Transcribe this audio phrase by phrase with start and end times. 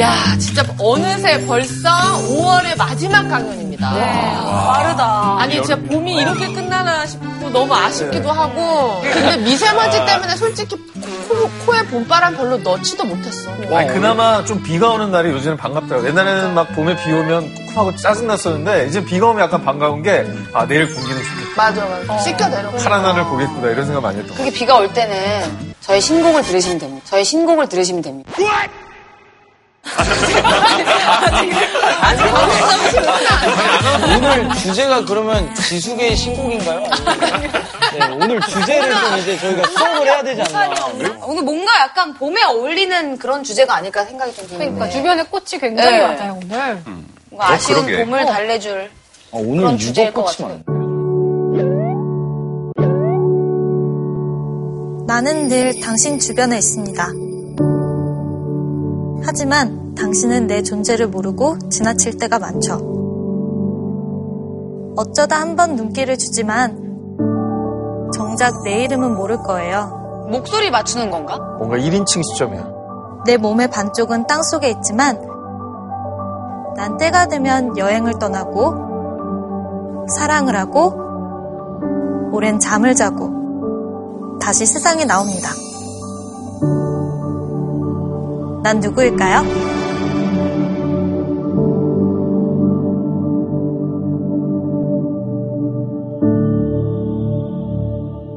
[0.00, 1.88] 야, 진짜 어느새 벌써
[2.28, 3.92] 5월의 마지막 강연입니다.
[3.92, 4.32] 네,
[4.66, 5.36] 빠르다.
[5.38, 9.00] 아니, 진짜 봄이 이렇게 끝나나 싶고 너무 아쉽기도 하고.
[9.02, 10.76] 근데 미세먼지 때문에 솔직히
[11.66, 13.50] 코, 에 봄바람 별로 넣지도 못했어.
[13.70, 16.08] 아니, 그나마 좀 비가 오는 날이 요즘은 반갑더라고요.
[16.08, 20.86] 옛날에는 막 봄에 비 오면 쿵하고 짜증났었는데 이제 비가 오면 약간 반가운 게 아, 내일
[20.92, 21.42] 공기는 좋겠다.
[21.56, 22.18] 맞아, 맞아.
[22.18, 22.70] 씻겨 내려.
[22.70, 26.78] 파란 하늘 보겠구나 이런 생각 많이 했던 거 그게 비가 올 때는 저희 신곡을 들으시면
[26.78, 27.06] 됩니다.
[27.08, 28.32] 저희 신곡을 들으시면 됩니다.
[34.16, 36.80] 오늘 주제가 그러면 지숙의 신곡인가요?
[37.92, 40.74] 네, 오늘 주제를 좀 이제 저희가 수업을 해야 되지 않나.
[41.26, 44.64] 오늘 뭔가 약간 봄에 어울리는 그런 주제가 아닐까 생각이 좀 드는데.
[44.66, 46.02] 그러니까 주변에 꽃이 굉장히 네.
[46.06, 46.82] 많아요, 오늘.
[47.30, 48.04] 뭔가 아쉬운 그러게.
[48.04, 48.90] 봄을 달래줄
[49.32, 50.62] 어, 오늘 그런 주제일 것 유독꽃이 같아요.
[50.66, 50.82] 많네.
[55.06, 57.06] 나는 늘 당신 주변에 있습니다.
[59.24, 62.74] 하지만 당신은 내 존재를 모르고 지나칠 때가 많죠.
[64.96, 66.76] 어쩌다 한 번 눈길을 주지만
[68.14, 70.26] 정작 내 이름은 모를 거예요.
[70.30, 71.38] 목소리 맞추는 건가?
[71.58, 72.70] 뭔가 1인칭 시점이야.
[73.26, 75.20] 내 몸의 반쪽은 땅 속에 있지만
[76.76, 80.94] 난 때가 되면 여행을 떠나고 사랑을 하고
[82.32, 83.30] 오랜 잠을 자고
[84.40, 85.50] 다시 세상에 나옵니다.
[88.62, 89.42] 난 누구일까요?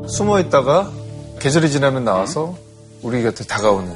[0.08, 0.92] 숨어 있다가
[1.40, 2.56] 계절이 지나면 나와서
[3.02, 3.92] 우리 곁에 다가오는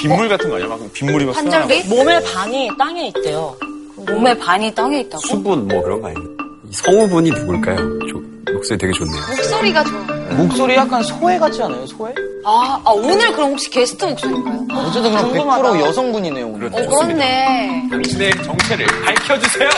[0.00, 0.68] 빗물 같은 거 아니야?
[0.68, 1.84] 막 빗물이 막 한절기?
[1.88, 3.56] 몸의 반이 땅에 있대요.
[3.96, 5.20] 몸의 반이 땅에 있다고?
[5.26, 6.28] 수분 뭐 그런 거 아니에요?
[6.68, 7.76] 이 성우분이 누굴까요?
[8.08, 9.20] 조- 목소리 되게 좋네요.
[9.36, 10.13] 목소리가 좋아.
[10.30, 11.86] 목소리 약간 소혜 같지 않아요?
[11.86, 12.12] 소혜?
[12.44, 14.66] 아, 아, 오늘 그럼 혹시 게스트 목소리인가요?
[14.86, 16.66] 어쨌든 그럼 100% 여성분이네요, 오늘.
[16.68, 17.88] 어, 그렇네.
[17.90, 19.68] 당신의 정체를 밝혀주세요!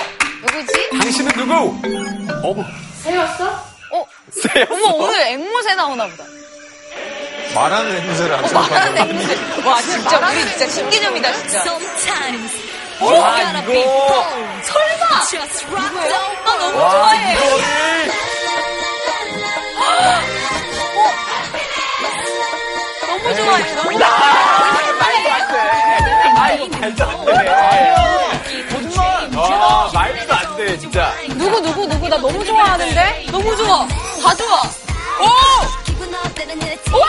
[0.42, 0.90] 누구지?
[0.98, 1.52] 당신은 누구?
[2.42, 2.62] 어머.
[3.92, 4.04] 어?
[4.70, 6.24] 어머, 오늘 앵무새 나오나 보다.
[7.54, 9.36] 말하는 행세를 안 말하는 앵무새.
[9.64, 11.64] 와, 진짜, 우리 진짜 신기념이다, 진짜.
[13.00, 13.72] 오, 와, 이거.
[14.62, 15.22] 설마!
[15.82, 16.14] 누구예요?
[16.44, 17.36] 나 너무 좋아해.
[23.26, 24.12] 너무 좋아해, 너무 좋아해.
[26.38, 28.66] 아, 이거 말도 안 돼.
[28.70, 29.30] 거짓말.
[29.34, 31.12] 아, 말도 안 돼, 진짜.
[31.30, 32.08] 누구, 누구, 누구?
[32.08, 33.26] 나 너무 좋아하는데?
[33.32, 33.86] 너무 좋아.
[34.22, 34.62] 다 좋아.
[35.18, 35.24] 오!
[36.92, 37.00] 와!
[37.00, 37.06] 와,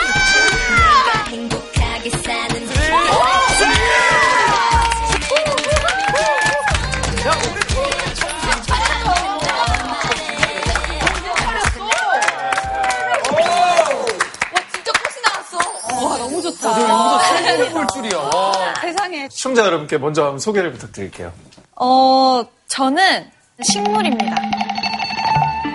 [16.66, 17.72] 와, 너무 좋다.
[17.72, 18.18] 볼 줄이야.
[18.34, 18.74] 와.
[18.80, 19.28] 세상에.
[19.30, 21.32] 시청자 여러분께 먼저 한번 소개를 부탁드릴게요.
[21.76, 23.30] 어, 저는
[23.62, 24.34] 식물입니다.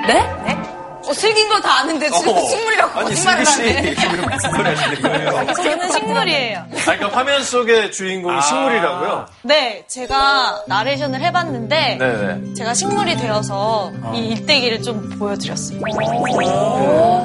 [0.07, 0.13] 네?
[0.45, 0.62] 네?
[1.07, 3.95] 어, 슬긴 거 다 아는데 지금 식물이라고 아니, 거짓말을 슬기 씨, 하네.
[3.95, 5.53] 지금 무슨 소리 하시는 거예요?
[5.53, 6.57] 저는 식물이에요.
[6.59, 9.25] 아, 그러니까 화면 속의 주인공이 식물이라고요?
[9.43, 12.53] 네, 제가 나레이션을 해봤는데 네네.
[12.55, 15.79] 제가 식물이 되어서 이 일대기를 좀 보여드렸어요.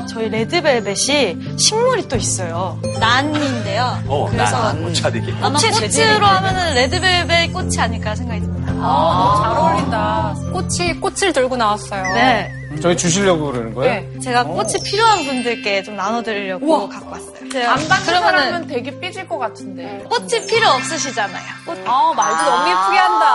[0.08, 2.78] 저희 레드벨벳이 식물이 또 있어요.
[3.00, 4.02] 난인데요.
[4.06, 5.34] 어, 그래서 나, 차대기.
[5.40, 8.72] 아마 꽃으로 하면은 레드벨벳 꽃이 아닐까 생각이 듭니다.
[8.72, 10.34] 잘 어울린다.
[10.52, 12.02] 꽃이, 꽃을 들고 나왔어요.
[12.14, 12.50] 네,
[12.80, 13.92] 저희 주시려고 그러는 거예요?
[13.92, 14.08] 네.
[14.22, 17.48] 제가 꽃이 필요한 분들께 좀 나눠드리려고 갖고 왔어요.
[17.52, 20.04] 제가 안 받는 그러면은 사람은 되게 삐질 것 같은데.
[20.08, 21.42] 꽃이 필요 없으시잖아요.
[21.66, 21.78] 꽃.
[21.86, 23.26] 아, 말도 너무 예쁘게 한다.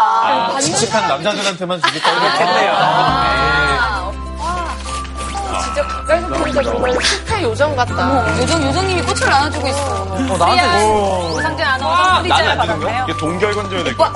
[0.55, 2.73] 아, 칙칙한 남자들한테만 주겠다고 그랬겠네요.
[5.63, 8.37] 진짜 가까이서 보니까 정말 실패 요정 같다.
[8.41, 10.03] 요정, 요정님이 꽃을 나눠주고 있어.
[10.03, 10.85] 어, 나한테
[11.33, 12.79] 오상재 아나운서 프리즈를 나는 안 되는 받았네요.
[12.87, 13.03] 거야?
[13.09, 14.09] 이게 동결 건져야 될 거.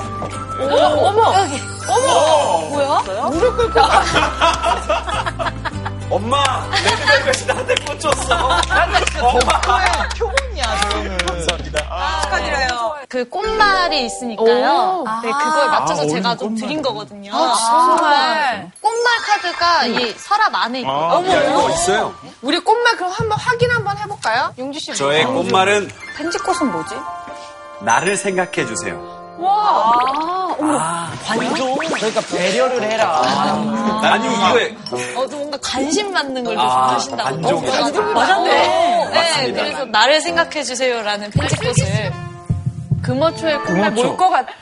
[3.30, 3.80] 무릎 꿇고
[6.18, 6.68] 엄마!
[6.70, 8.60] 레드벨벳이 나한테 꽃 줬어.
[10.18, 11.18] 표본이야, 저거는.
[12.22, 12.96] 축하드려요.
[13.08, 15.04] 그 꽃말이 있으니까요.
[15.04, 15.04] 오.
[15.22, 17.30] 네, 그거에 맞춰서 제가 좀 드린 거거든요.
[17.30, 18.68] 정말.
[18.80, 20.90] 꽃말 카드가 이 서랍 안에 있고.
[20.90, 22.14] 아, 이거 있어요.
[22.42, 24.52] 우리 꽃말 그럼 한번 확인 한번 해볼까요?
[24.58, 24.94] 용주 씨.
[24.96, 26.96] 저의 꽃말은 펜지꽃은 뭐지?
[27.80, 29.17] 나를 생각해 주세요.
[31.24, 31.74] 관종?
[31.76, 33.22] 그러니까 배려를 해라.
[34.02, 34.76] 아니, 이거에
[35.16, 36.68] 어, 좀 뭔가 관심 받는 걸좀 아,
[36.98, 37.30] 좋아하신다고.
[37.60, 37.86] 관종이라.
[37.86, 38.50] 어, 맞았네.
[38.50, 39.62] 네, 맞습니다.
[39.62, 42.12] 그래서 나를 생각해 주세요라는 편지꽃을.
[43.02, 44.06] 금어초의 꽃말 금어초.
[44.08, 44.52] 뭘것 같아?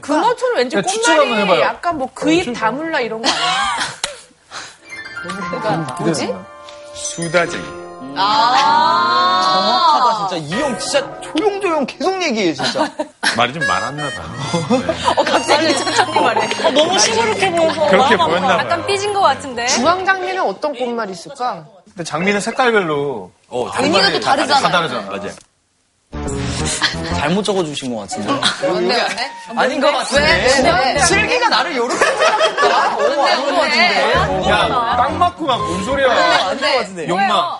[0.00, 1.60] 금어초는 왠지 꽃말이.
[1.60, 3.44] 약간 뭐 그입 다물라 이런 거 아니야?
[5.50, 6.32] 그러니까 뭐지?
[6.94, 7.83] 수다쟁이.
[9.42, 12.90] 정확하다 진짜 이형 진짜 조용조용 계속 얘기해 진짜.
[13.36, 15.24] 말이 좀 많았나 봐요.
[15.24, 16.48] 갑자기 천천히 말해.
[16.72, 17.86] 너무 시무룩해 보여서.
[17.86, 18.58] 그렇게 보였나 봐요.
[18.60, 19.66] 약간 삐진 것 같은데.
[19.66, 21.66] 주황 장미는 어떤 꽃말이 있을까?
[21.84, 24.62] 근데 장미는 색깔별로 어, 의미가 또 다르잖아요.
[24.62, 25.10] 다 다르잖아.
[25.10, 25.28] 맞아.
[27.18, 28.32] 잘못 적어주신 것 같은데.
[28.66, 29.30] 뭔데, 뭔데?
[29.56, 30.48] 아닌 것 같은데.
[31.06, 32.96] 슬기가 나를 이렇게 생각했다.
[32.96, 34.12] 오, 아닌 것 같은데.
[34.48, 35.58] 야, 딱 맞구만.
[35.58, 36.10] 뭔 소리야.
[36.10, 37.08] 아닌 것 같은데.
[37.08, 37.58] 욕망.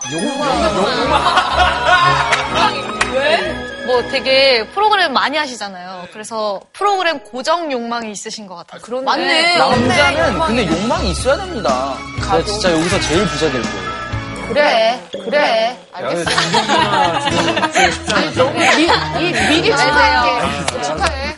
[3.87, 6.08] 뭐 되게 프로그램 많이 하시잖아요.
[6.12, 8.81] 그래서 프로그램 고정 욕망이 있으신 것 같아요.
[8.81, 9.58] 그런 맞네.
[9.58, 11.94] 남자는 근데 욕망이 있어야 됩니다.
[12.22, 13.94] 제가 진짜 여기서 제일 부자 될 거예요.
[14.49, 15.76] 그래, 그래.
[17.82, 18.31] 쉽지 않아.
[18.37, 18.64] 너무 미,
[19.20, 20.82] 이, 미리 축하할게.
[20.82, 21.35] 축하해.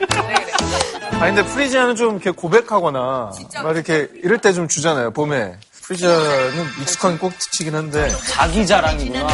[1.20, 3.31] 아니, 근데 프리지아는 좀 이렇게 고백하거나,
[3.62, 5.55] 막 이렇게 이럴 때 좀 주잖아요, 봄에.
[5.87, 8.11] 프리지아는 익숙한 꼭지치긴 한데.
[8.29, 9.26] 자기 자랑이구나.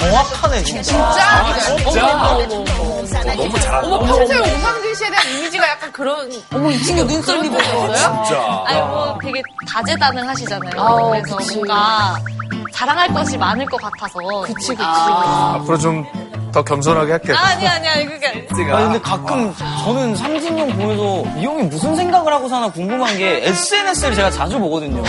[0.00, 0.96] 정확하네, 진짜.
[1.68, 3.86] 너무 잘한다.
[3.86, 6.32] 어머, 평소에 오상진 씨에 대한 이미지가 약간 그런.
[6.54, 7.94] 어머, 이 친구 눈썰 입었어요?
[7.94, 8.62] 진짜.
[8.66, 10.72] 아니 뭐 되게 다재다능하시잖아요.
[10.80, 11.54] 아, 그래서 그치.
[11.56, 12.16] 뭔가
[12.78, 14.18] 자랑할 것이 많을 것 같아서.
[14.42, 14.82] 그치, 그치.
[14.82, 17.36] 앞으로 좀 더 겸손하게 할게요.
[17.36, 18.76] 아니 아니 아니 그게 아니라.
[18.76, 19.54] 아니, 근데 가끔
[19.84, 24.58] 저는 삼진 형 보면서 이 형이 무슨 생각을 하고 사나 궁금한 게 SNS를 제가 자주
[24.58, 25.02] 보거든요.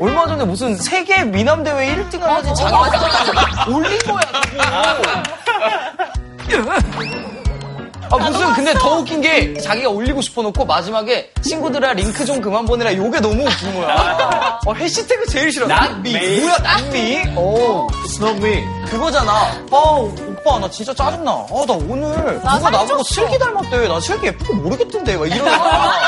[0.00, 4.20] 얼마 전에 무슨 세계 미남 대회 1등을 하지 자기가 올린 거야,
[6.48, 7.37] 그거.
[8.10, 12.64] 아, 무슨, 근데 더 웃긴 게 자기가 올리고 싶어 놓고 마지막에 친구들아 링크 좀 그만
[12.64, 14.58] 보내라 요게 너무 웃긴 거야.
[14.66, 15.66] 어, 해시태그 제일 싫어.
[15.66, 16.12] 난미.
[16.40, 16.56] 뭐야?
[17.36, 17.86] 어.
[18.04, 18.64] It's not me.
[18.90, 19.32] 그거잖아.
[19.70, 20.08] 아,
[20.48, 21.30] 오빠, 나 진짜 짜증나.
[21.30, 23.88] 아, 나 오늘 누가 나보고 슬기 닮았대.
[23.88, 25.16] 나 슬기 예쁘고 모르겠던데.
[25.16, 26.00] 막 이러는 거야.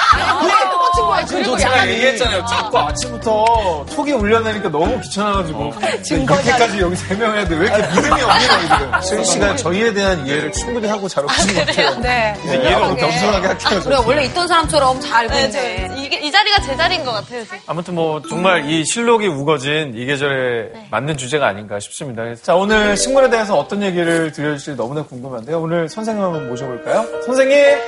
[0.43, 1.25] 왜 똑같은 거야?
[1.27, 2.47] 그리고 제가 약간 얘기했잖아요.
[2.47, 5.73] 자꾸 아침부터 톡이 울려내니까 너무 귀찮아가지고.
[6.11, 7.55] 이렇게까지 여기 설명해야 돼.
[7.57, 9.03] 왜 이렇게 믿음이 없니, 너희들.
[9.03, 12.01] 수희 씨가 저희에 대한 이해를 충분히 하고 잘 오신 것 같아요.
[12.01, 12.35] 네.
[12.45, 13.81] 이제 이해를 더 겸손하게 할게요.
[13.85, 15.89] 그래, 원래 있던 사람처럼 잘 알고 네, 있네.
[15.89, 17.45] 저, 이게 이 자리가 제 자리인 것 같아요.
[17.45, 17.59] 지금.
[17.67, 22.23] 아무튼 뭐 정말 이 실록이 우거진 이 계절에 맞는 주제가 아닌가 싶습니다.
[22.43, 25.61] 자 오늘 식물에 대해서 어떤 얘기를 들려주실지 너무나 궁금한데요.
[25.61, 27.05] 오늘 선생님 한번 모셔볼까요?
[27.27, 27.79] 선생님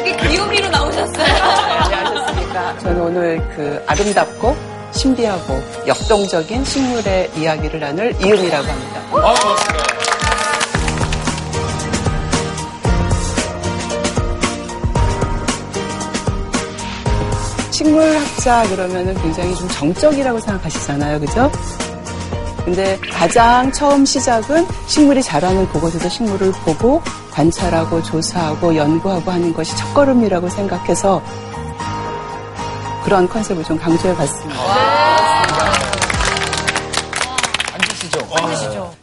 [0.00, 1.42] 이게 귀요미로 나오셨어요.
[1.84, 2.78] 안녕하셨습니까.
[2.78, 4.56] 저는 오늘 그 아름답고
[4.92, 9.00] 신비하고 역동적인 식물의 이야기를 나눌 이은이라고 합니다.
[9.12, 9.97] 아 반갑습니다.
[17.78, 21.20] 식물학자 그러면은 굉장히 좀 정적이라고 생각하시잖아요.
[21.20, 21.48] 그죠?
[22.64, 30.48] 근데 가장 처음 시작은 식물이 자라는 그곳에서 식물을 보고 관찰하고 조사하고 연구하고 하는 것이 첫걸음이라고
[30.48, 31.22] 생각해서
[33.04, 34.87] 그런 컨셉을 좀 강조해 봤습니다.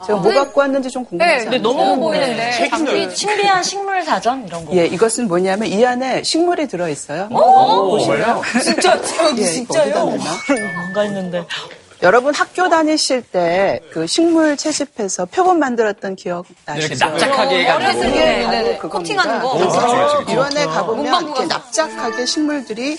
[0.06, 1.50] 제가 뭐 갖고 왔는지 좀 궁금해요.
[1.50, 2.69] 네, 너무 보이는데.
[3.13, 4.75] 신비한 식물 사전 이런 거.
[4.75, 7.28] 예, 이것은 뭐냐면 이 안에 식물이 들어 있어요.
[7.30, 8.42] 보시면.
[8.63, 9.00] 진짜,
[9.38, 10.06] 예, 진짜요?
[10.75, 11.46] 뭔가 있는데.
[12.04, 16.88] 여러분 학교 다니실 때 그 식물 채집해서 표본 만들었던 기억 나시죠?
[16.94, 17.84] 이렇게 납작하게 해가지고.
[17.86, 18.78] 어렸을 때 네, 네네.
[18.78, 19.24] 그겁니다.
[19.24, 19.58] 코팅하는 거.
[19.58, 21.58] 그래서 유원에 가보면 문방구 이렇게 가서.
[21.88, 22.98] 납작하게 식물들이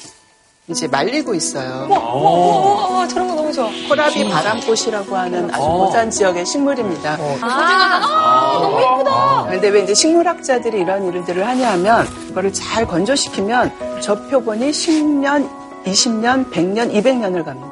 [0.69, 1.87] 이제 말리고 있어요.
[1.91, 3.69] 어, 저런 거 너무 좋아.
[3.89, 7.17] 코라비 바람꽃이라고 하는 아주 고산 지역의 식물입니다.
[7.17, 9.45] 너무 예쁘다.
[9.47, 15.49] 그런데 왜 이제 식물학자들이 이런 일들을 하냐면 그거를 잘 건조시키면 저 표본이 10년,
[15.85, 17.71] 20년, 100년, 200년을 갑니다.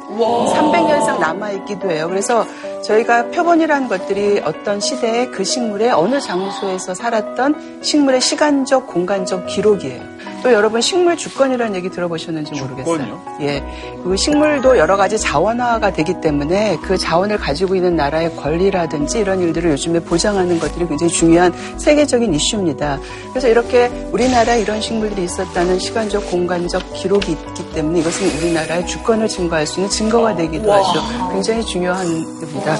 [0.54, 2.06] 300년 이상 남아있기도 해요.
[2.08, 2.46] 그래서
[2.84, 10.13] 저희가 표본이라는 것들이 어떤 시대에 그 식물의 어느 장소에서 살았던 식물의 시간적, 공간적 기록이에요.
[10.44, 12.84] 또 여러분 식물 주권이라는 얘기 들어보셨는지 모르겠어요.
[12.84, 13.38] 주권이요?
[13.40, 13.64] 예.
[14.04, 19.70] 그 식물도 여러 가지 자원화가 되기 때문에 그 자원을 가지고 있는 나라의 권리라든지 이런 일들을
[19.70, 23.00] 요즘에 보장하는 것들이 굉장히 중요한 세계적인 이슈입니다.
[23.30, 29.66] 그래서 이렇게 우리나라에 이런 식물들이 있었다는 시간적, 공간적 기록이 있기 때문에 이것은 우리나라의 주권을 증거할
[29.66, 31.00] 수 있는 증거가 되기도 하죠.
[31.32, 32.06] 굉장히 중요한
[32.38, 32.78] 겁니다.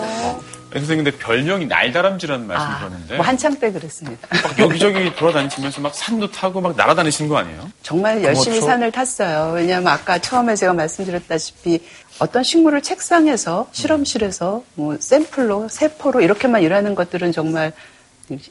[0.81, 3.17] 선생님, 근데 별명이 날다람쥐라는 말씀 아, 들었는데.
[3.17, 4.29] 뭐 한창 때 그랬습니다.
[4.31, 7.71] 막 여기저기 돌아다니시면서 막 산도 타고 막 날아다니시는 거 아니에요?
[7.83, 8.67] 정말 열심히 그렇죠.
[8.67, 9.53] 산을 탔어요.
[9.55, 11.81] 왜냐하면 아까 처음에 제가 말씀드렸다시피
[12.19, 17.73] 어떤 식물을 책상에서 실험실에서 뭐 샘플로 세포로 이렇게만 일하는 것들은 정말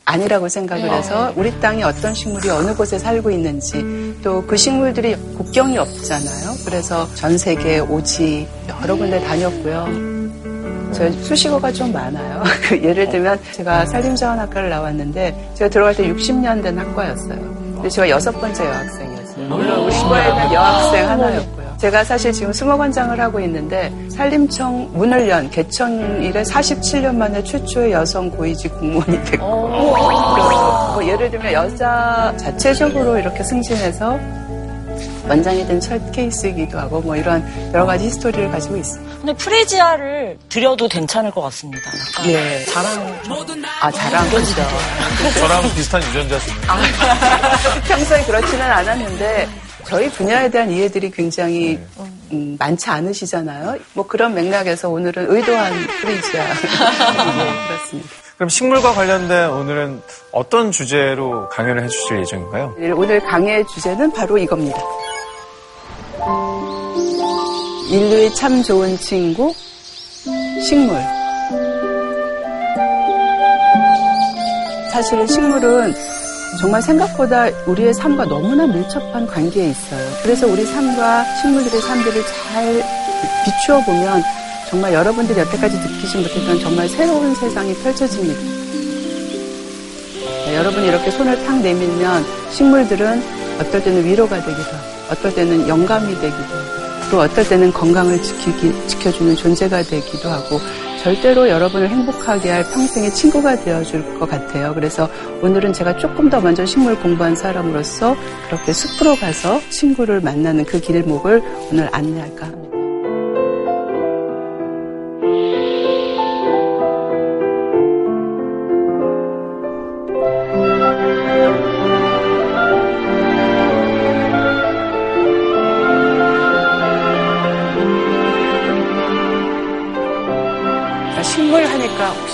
[0.05, 3.81] 아니라고 생각을 해서 우리 땅에 어떤 식물이 어느 곳에 살고 있는지
[4.23, 6.57] 또 그 식물들이 국경이 없잖아요.
[6.65, 10.22] 그래서 전 세계 오지 여러 군데 다녔고요.
[10.93, 12.43] 저 수식어가 좀 많아요.
[12.67, 17.39] 그 예를 들면 제가 산림자원학과를 나왔는데 제가 들어갈 때 60년 된 학과였어요.
[17.75, 19.47] 근데 제가 여섯 번째 여학생이었어요.
[19.47, 21.63] 물론 우리 과에는 여학생 하나였고요.
[21.77, 28.29] 제가 사실 지금 수목원장을 하고 있는데 산림청 문을 연 개천 일에 47년 만에 최초의 여성
[28.29, 34.17] 고위직 공무원이 됐고 뭐 예를 들면 여자 자체적으로 이렇게 승진해서
[35.27, 37.43] 원장이 된 첫 케이스이기도 하고 뭐 이런
[37.73, 39.17] 여러 가지 history를 가지고 있습니다.
[39.17, 41.81] 근데 프리지아를 드려도 괜찮을 것 같습니다.
[42.17, 42.63] 약간 예.
[42.65, 43.21] 자랑
[43.81, 44.61] 아 자랑 그죠.
[45.39, 46.61] 저랑 비슷한 유전자시네요.
[47.87, 49.49] 평소에 그렇지는 않았는데
[49.85, 51.77] 저희 분야에 대한 이해들이 굉장히
[52.31, 53.77] 음, 많지 않으시잖아요.
[53.93, 56.45] 뭐 그런 맥락에서 오늘은 의도한 프리지아
[57.67, 58.22] 그렇습니다.
[58.43, 60.01] 그럼 식물과 관련된 오늘은
[60.33, 62.75] 어떤 주제로 강연을 해주실 예정인가요?
[62.93, 64.77] 오늘 강의 주제는 바로 이겁니다.
[67.89, 69.53] 인류의 참 좋은 친구,
[70.61, 70.99] 식물.
[74.91, 75.93] 사실은 식물은
[76.59, 80.05] 정말 생각보다 우리의 삶과 너무나 밀접한 관계에 있어요.
[80.21, 82.83] 그래서 우리 삶과 식물들의 삶들을 잘
[83.45, 84.21] 비추어 보면
[84.73, 88.39] 정말 여러분들이 여태까지 느끼지 못했던 정말 새로운 세상이 펼쳐집니다.
[90.47, 93.21] 네, 여러분이 이렇게 손을 탁 내밀면 식물들은
[93.59, 98.73] 어떨 때는 위로가 되기도 하고, 어떨 때는 영감이 되기도 하고, 또 어떨 때는 건강을 지키기,
[98.87, 100.59] 지켜주는 존재가 되기도 하고,
[101.03, 104.73] 절대로 여러분을 행복하게 할 평생의 친구가 되어줄 것 같아요.
[104.73, 105.07] 그래서
[105.43, 108.15] 오늘은 제가 조금 더 먼저 식물 공부한 사람으로서
[108.47, 112.82] 그렇게 숲으로 가서 친구를 만나는 그 길목을 오늘 안내할까 합니다.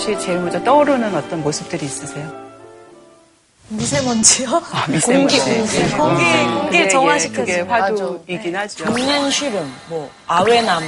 [0.10, 2.28] 혹시 제일 먼저 떠오르는 어떤 모습들이 있으세요?
[3.70, 4.50] 미세먼지요?
[4.72, 5.40] 아, 미세먼지.
[5.40, 7.70] 공기, 공기, 그게, 공기 그게 정화시켜주는.
[7.70, 8.84] 화두이긴 하죠.
[8.86, 10.88] 장난쉬름, 뭐 아외나무,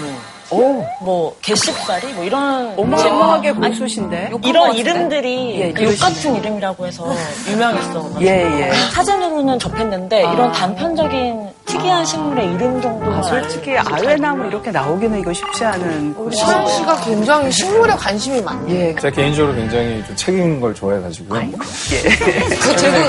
[0.50, 4.32] 오, 뭐 개씹다리, 뭐 이런 어마어마하게 아니, 고수신데.
[4.44, 5.98] 이런 이름들이 예, 욕 이러시네.
[5.98, 7.06] 같은 이름이라고 해서
[7.48, 8.13] 유명했어.
[8.22, 8.74] 예, 예.
[8.94, 15.63] 사진으로는 접했는데 이런 단편적인 특이한 식물의 이름 정도는 아, 솔직히 아외나무 이렇게 나오기는 이거 쉽지
[15.66, 16.13] 않은.
[16.18, 18.74] 우리 시영 씨가 굉장히 식물에 관심이 많네.
[18.90, 21.51] 예, 제가 개인적으로 굉장히 좀 책 읽는 걸 좋아해가지고요.
[21.51, 23.01] 그 책은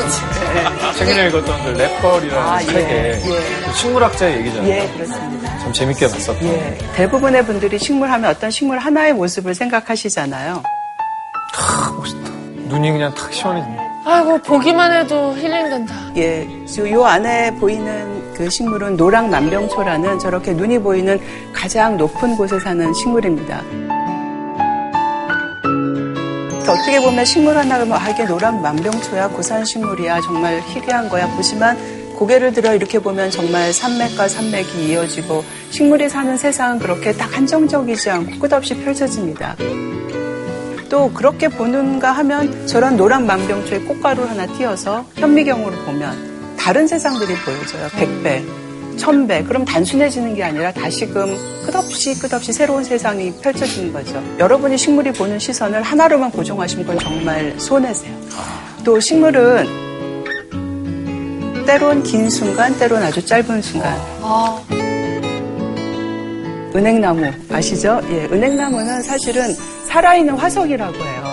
[0.96, 3.20] 최근에 읽었던 그 랩걸이라는 아, 예, 책에 예.
[3.24, 4.68] 그 식물학자의 얘기잖아요.
[4.70, 5.58] 예, 그렇습니다.
[5.58, 6.42] 참 재밌게 봤었던.
[6.44, 6.78] 예.
[6.94, 10.62] 대부분의 분들이 식물 하면 어떤 식물 하나의 모습을 생각하시잖아요.
[12.68, 13.82] 눈이 그냥 탁 시원해집니다.
[14.04, 15.94] 아이고 보기만 해도 힐링된다.
[16.16, 21.20] 예, 지금 요 안에 보이는 그 식물은 노랑 만병초라는 저렇게 눈이 보이는
[21.52, 23.62] 가장 높은 곳에 사는 식물입니다.
[26.48, 31.28] 그러니까 어떻게 보면 식물 하나가 뭐, 아, 이게 노랑 만병초야, 고산 식물이야, 정말 희귀한 거야.
[31.36, 31.78] 보지만
[32.16, 38.40] 고개를 들어 이렇게 보면 정말 산맥과 산맥이 이어지고 식물이 사는 세상은 그렇게 딱 한정적이지 않고
[38.40, 39.54] 끝없이 펼쳐집니다.
[40.88, 46.31] 또 그렇게 보는가 하면 저런 노란 만병초에 꽃가루 하나 띄어서 현미경으로 보면
[46.62, 47.88] 다른 세상들이 보여져요.
[47.88, 48.40] 100배,
[48.96, 49.44] 1000배.
[49.48, 54.22] 그럼 단순해지는 게 아니라 다시금 끝없이 끝없이 새로운 세상이 펼쳐지는 거죠.
[54.38, 58.16] 여러분이 식물이 보는 시선을 하나로만 고정하시면 그건 정말 손해세요.
[58.84, 59.66] 또 식물은
[61.66, 63.98] 때론 긴 순간, 때론 아주 짧은 순간.
[66.76, 68.00] 은행나무 아시죠?
[68.08, 69.52] 예, 은행나무는 사실은
[69.88, 71.31] 살아있는 화석이라고 해요.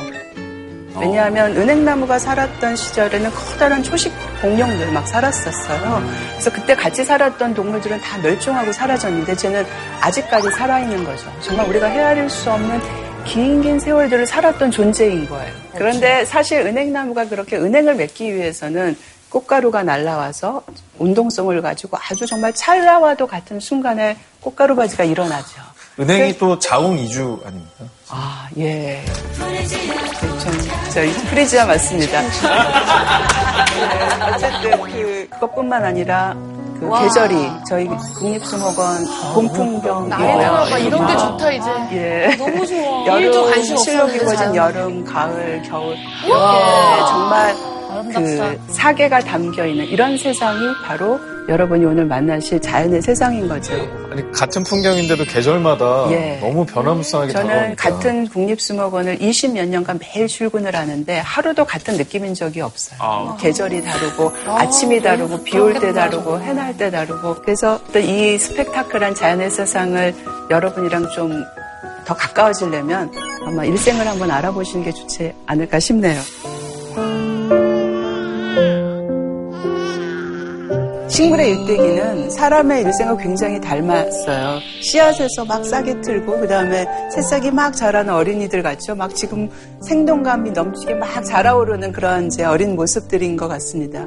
[0.98, 6.04] 왜냐하면 은행나무가 살았던 시절에는 커다란 초식 공룡들 막 살았었어요.
[6.32, 9.66] 그래서 그때 같이 살았던 동물들은 다 멸종하고 사라졌는데 쟤는
[10.02, 11.32] 아직까지 살아있는 거죠.
[11.42, 12.80] 정말 우리가 헤아릴 수 없는
[13.26, 15.54] 긴긴 세월들을 살았던 존재인 거예요.
[15.76, 18.98] 그런데 사실 은행나무가 그렇게 은행을 맺기 위해서는
[19.30, 20.64] 꽃가루가 날라와서
[20.98, 25.69] 운동성을 가지고 아주 정말 찰나와도 같은 순간에 꽃가루 바지가 일어나죠.
[26.00, 27.86] 은행이 또 자웅 이주 아닙니까?
[28.10, 29.04] 아, 예.
[30.40, 30.54] 전,
[30.94, 32.22] 저, 이 프리지아 맞습니다.
[32.22, 32.30] 네,
[34.34, 36.34] 어쨌든, 그, 그것뿐만 아니라,
[36.80, 37.36] 그 계절이,
[37.68, 40.08] 저희 국립수목원 봄풍경이고요.
[40.08, 41.70] 나이가 이런 게 좋다 이제.
[41.92, 42.36] 예.
[42.38, 43.06] 너무 좋아.
[43.08, 43.34] 여름,
[44.36, 44.56] 자연.
[44.56, 45.98] 여름, 가을, 겨울.
[46.26, 47.54] 이렇게 정말
[48.14, 53.74] 그 사계가 담겨 있는 이런 세상이 바로 여러분이 오늘 만나실 자연의 세상인 거죠.
[54.12, 56.38] 아니 같은 풍경인데도 계절마다 예.
[56.42, 57.90] 너무 변화무쌍하게 저는 다가오니까.
[57.90, 63.00] 같은 국립수목원을 20몇 년간 매일 출근을 하는데 하루도 같은 느낌인 적이 없어요.
[63.02, 63.38] 아.
[63.40, 69.16] 계절이 다르고 아 침이 다르고 비 올 때 다르고 해날 때 다르고 그래서 이 스펙타클한
[69.16, 70.16] 자연의 세상을
[70.52, 71.44] 여러분이랑 좀
[72.06, 73.12] 더 가까워지려면
[73.46, 76.20] 아마 일생을 한번 알아보시는 게 좋지 않을까 싶네요.
[81.20, 84.60] 식물의 일대기는 사람의 일생과 굉장히 닮았어요.
[84.82, 88.96] 씨앗에서 막 싹이 틀고 그다음에 새싹이 막 자라는 어린이들 같죠.
[88.96, 89.50] 막 지금
[89.82, 94.06] 생동감이 넘치게 막 자라오르는 그런 이제 어린 모습들인 것 같습니다.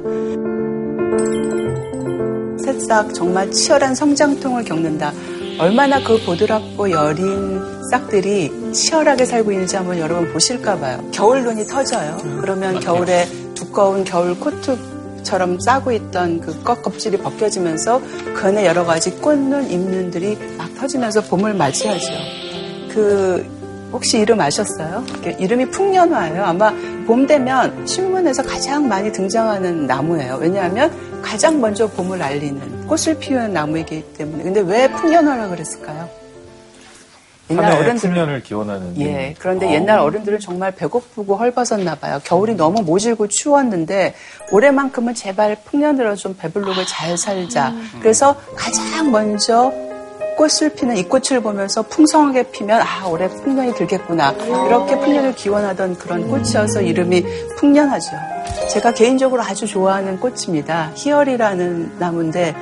[2.59, 5.13] 새싹 정말 치열한 성장통을 겪는다.
[5.59, 11.07] 얼마나 그 보드랍고 여린 싹들이 치열하게 살고 있는지 한번 여러분 보실까 봐요.
[11.11, 12.17] 겨울 눈이 터져요.
[12.41, 14.92] 그러면 겨울에 두꺼운 겨울 코트
[15.23, 18.01] 처럼 싸고 있던 그껍 껍질이 벗겨지면서
[18.35, 22.11] 그 안에 여러 가지 꽃눈, 잎눈들이 막 터지면서 봄을 맞이하죠.
[22.89, 23.45] 그
[23.91, 25.03] 혹시 이름 아셨어요?
[25.39, 26.43] 이름이 풍년화예요.
[26.43, 26.71] 아마
[27.05, 30.37] 봄 되면 신문에서 가장 많이 등장하는 나무예요.
[30.41, 34.43] 왜냐하면 가장 먼저 봄을 알리는 꽃을 피우는 나무이기 때문에.
[34.43, 36.22] 근데 왜 풍년화라 그랬을까요?
[37.49, 38.99] 옛날 어른들 풍년을 기원하는.
[39.01, 39.35] 예.
[39.37, 39.71] 그런데 어.
[39.71, 42.19] 옛날 어른들은 정말 배고프고 헐벗었나 봐요.
[42.23, 44.15] 겨울이 너무 모질고 추웠는데
[44.51, 47.69] 올해만큼은 제발 풍년으로 좀 배불르고 잘 살자.
[47.69, 47.89] 음.
[47.99, 49.73] 그래서 가장 먼저
[50.37, 56.27] 꽃을 피는 이 꽃을 보면서 풍성하게 피면 아 올해 풍년이 들겠구나 이렇게 풍년을 기원하던 그런
[56.27, 57.23] 꽃이어서 이름이
[57.57, 58.11] 풍년하죠.
[58.69, 60.91] 제가 개인적으로 아주 좋아하는 꽃입니다.
[60.95, 62.55] 희열이라는 나무인데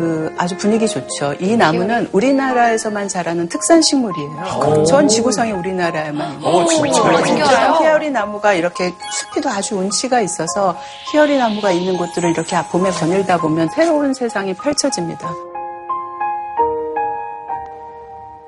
[0.00, 1.34] 그 아주 분위기 좋죠.
[1.40, 4.84] 이 나무는 우리나라에서만 자라는 특산 식물이에요.
[4.88, 6.48] 전 지구상에 우리나라에만 있는.
[6.48, 7.78] 오, 진짜.
[7.78, 10.74] 희열이 나무가 이렇게 숲이도 아주 운치가 있어서
[11.12, 15.30] 희열이 나무가 있는 곳들을 이렇게 봄에 거닐다 보면 새로운 세상이 펼쳐집니다.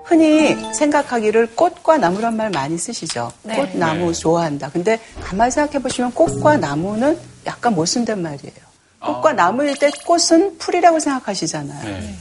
[0.04, 3.30] 흔히 생각하기를 꽃과 나무란 말 많이 쓰시죠.
[3.42, 3.56] 네.
[3.56, 4.18] 꽃, 나무 네.
[4.18, 4.70] 좋아한다.
[4.70, 8.71] 근데 가만히 생각해 보시면 꽃과 나무는 약간 모순된 말이에요.
[9.04, 9.32] 꽃과 아.
[9.32, 11.84] 나무일 때 꽃은 풀이라고 생각하시잖아요.
[11.84, 12.14] 네.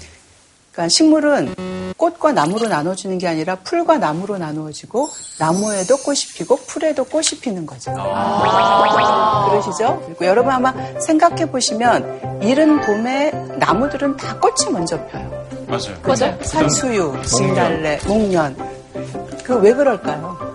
[0.72, 1.56] 그러니까 식물은
[1.98, 5.10] 꽃과 나무로 나눠지는 게 아니라 풀과 나무로 나누어지고
[5.40, 7.94] 나무에도 꽃이 피고 풀에도 꽃이 피는 거죠.
[7.98, 10.02] 아~ 그러시죠?
[10.06, 15.30] 그리고 여러분 아마 생각해 보시면 이른 봄에 나무들은 다 꽃이 먼저 펴요.
[15.68, 16.02] 맞아요.
[16.02, 16.38] 그죠?
[16.42, 18.56] 산수유, 진달래, 목련.
[19.44, 20.50] 그 왜 그럴까요?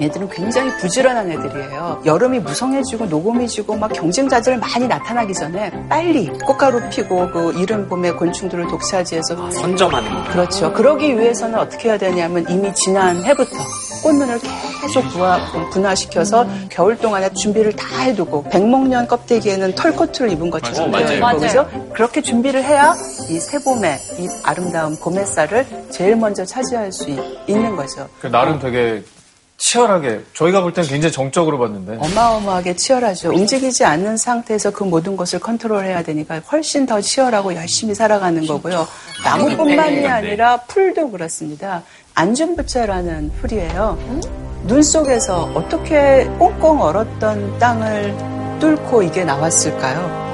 [0.00, 2.02] 얘들은 굉장히 부지런한 애들이에요.
[2.04, 8.66] 여름이 무성해지고 녹음해지고 막 경쟁자들 많이 나타나기 전에 빨리 꽃가루 피고 그 이른 봄에 곤충들을
[8.68, 10.32] 독차지해서 아, 선점하는 거.
[10.32, 10.72] 그렇죠.
[10.72, 13.56] 그러기 위해서는 어떻게 해야 되냐면 이미 지난 해부터
[14.02, 14.38] 꽃눈을
[14.82, 15.40] 계속 부화,
[15.72, 16.68] 분화시켜서 음.
[16.70, 21.68] 겨울 동안에 준비를 다 해두고 백목련 껍데기에는 털코트를 입은 것처럼 되어 있고 그죠?
[21.92, 22.94] 그렇게 준비를 해야
[23.28, 27.08] 이 새봄에 이 아름다운 봄 햇살을 제일 먼저 차지할 수
[27.46, 28.08] 있는 거죠.
[28.20, 29.02] 그 나름 되게
[29.58, 33.30] 치열하게 저희가 볼 때는 굉장히 정적으로 봤는데 어마어마하게 치열하죠.
[33.30, 38.86] 움직이지 않는 상태에서 그 모든 것을 컨트롤해야 되니까 훨씬 더 치열하고 열심히 살아가는 거고요.
[39.24, 40.06] 나무뿐만이 네.
[40.06, 41.82] 아니라 풀도 그렇습니다.
[42.14, 43.98] 안준부채라는 풀이에요.
[44.64, 50.25] 눈 속에서 어떻게 꽁꽁 얼었던 땅을 뚫고 이게 나왔을까요?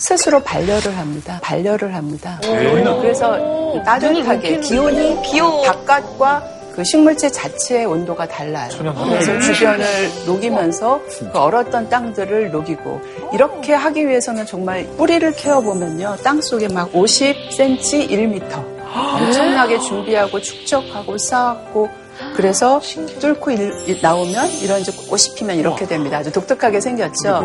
[0.00, 1.38] 스스로 반려를 합니다.
[1.42, 2.40] 반려를 합니다.
[2.40, 3.38] 그래서
[3.84, 6.42] 따뜻하게 기온이 기온 바깥과
[6.74, 8.70] 그 식물체 자체의 온도가 달라요.
[8.78, 9.84] 그래서 주변을
[10.26, 13.00] 녹이면서 그 얼었던 땅들을 녹이고
[13.34, 16.16] 이렇게 하기 위해서는 정말 뿌리를 키워보면요.
[16.24, 21.90] 땅 속에 막 50cm, 1m 엄청나게 준비하고 축적하고 쌓았고
[22.36, 22.80] 그래서
[23.20, 26.18] 뚫고 일, 나오면 이런 이제 꽃이 피면 이렇게 됩니다.
[26.18, 27.42] 아주 독특하게 생겼죠.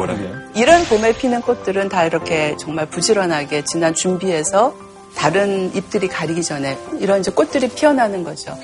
[0.55, 4.73] 이런 봄에 피는 꽃들은 다 이렇게 정말 부지런하게 지난 준비해서
[5.15, 8.55] 다른 잎들이 가리기 전에 이런 이제 꽃들이 피어나는 거죠.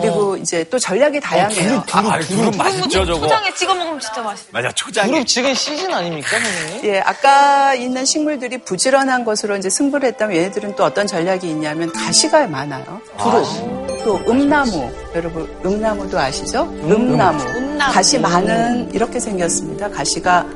[0.00, 1.78] 그리고 이제 또 전략이 다양해요.
[1.78, 3.20] 어, 두릅, 두릅, 아, 두릅 맛있죠, 저거.
[3.20, 4.48] 초장에 찍어 먹으면 진짜 맛있어.
[4.50, 5.10] 맞아, 초장에.
[5.10, 6.84] 두릅 지금 시즌 아닙니까, 선생님?
[6.84, 12.46] 예, 아까 있는 식물들이 부지런한 것으로 이제 승부를 했다면 얘네들은 또 어떤 전략이 있냐면 가시가
[12.48, 13.00] 많아요.
[13.18, 13.44] 두릅.
[13.46, 13.93] 아.
[14.04, 16.62] 또 음나무 여러분 음나무도 아시죠?
[16.64, 17.42] 음, 음나무.
[17.42, 19.88] 음나무 가시 많은 이렇게 생겼습니다.
[19.90, 20.46] 가시가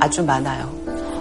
[0.00, 0.68] 아주 많아요.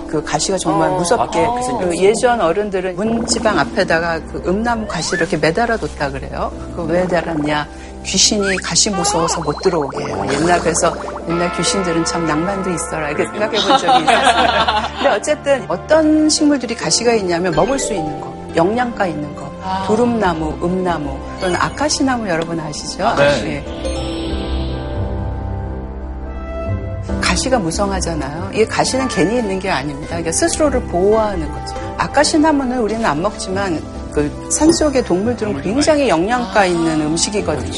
[0.08, 5.36] 그 가시가 정말 어, 무섭게 아, 그 예전 어른들은 문지방 앞에다가 그 음나무 가시 이렇게
[5.36, 6.52] 매달아 뒀다 그래요.
[6.76, 7.68] 그왜 달았냐?
[8.06, 10.26] 귀신이 가시 무서워서 못 들어오게 해요.
[10.32, 10.96] 옛날 그래서
[11.28, 14.88] 옛날 귀신들은 참 낭만도 있어라 이렇게 생각해 본 적이 있었습니다.
[14.96, 19.52] 근데 어쨌든 어떤 식물들이 가시가 있냐면 먹을 수 있는 거, 영양가 있는 거.
[19.62, 19.84] 아.
[19.88, 23.06] 두릅나무, 음나무 또는 아카시나무 여러분 아시죠?
[23.06, 23.44] 아, 네.
[23.44, 23.98] 네.
[27.22, 28.52] 가시가 무성하잖아요.
[28.54, 30.08] 이 가시는 괜히 있는 게 아닙니다.
[30.10, 31.76] 그러니까 스스로를 보호하는 거죠.
[31.98, 33.82] 아카시나무는 우리는 안 먹지만
[34.12, 37.72] 그 산속의 동물들은 굉장히 영양가 있는 음식이거든요.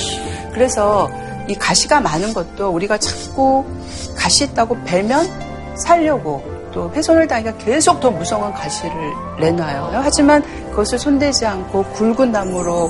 [0.53, 1.09] 그래서
[1.47, 3.65] 이 가시가 많은 것도 우리가 자꾸
[4.15, 8.93] 가시 있다고 베면 살려고 또 훼손을 당하니까 계속 더 무성한 가시를
[9.39, 9.91] 내놔요.
[10.03, 12.89] 하지만 그것을 손대지 않고 굵은 나무로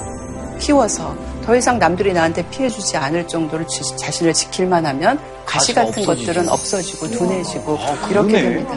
[0.59, 1.15] 키워서
[1.45, 6.05] 더 이상 남들이 나한테 피해주지 않을 정도로 지, 자신을 지킬만 하면 가시 같은 없어지죠.
[6.27, 8.41] 것들은 없어지고 둔해지고 아, 이렇게.
[8.41, 8.75] 됩니다.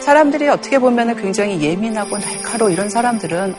[0.00, 3.54] 사람들이 어떻게 보면 굉장히 예민하고 날카로워 이런 사람들은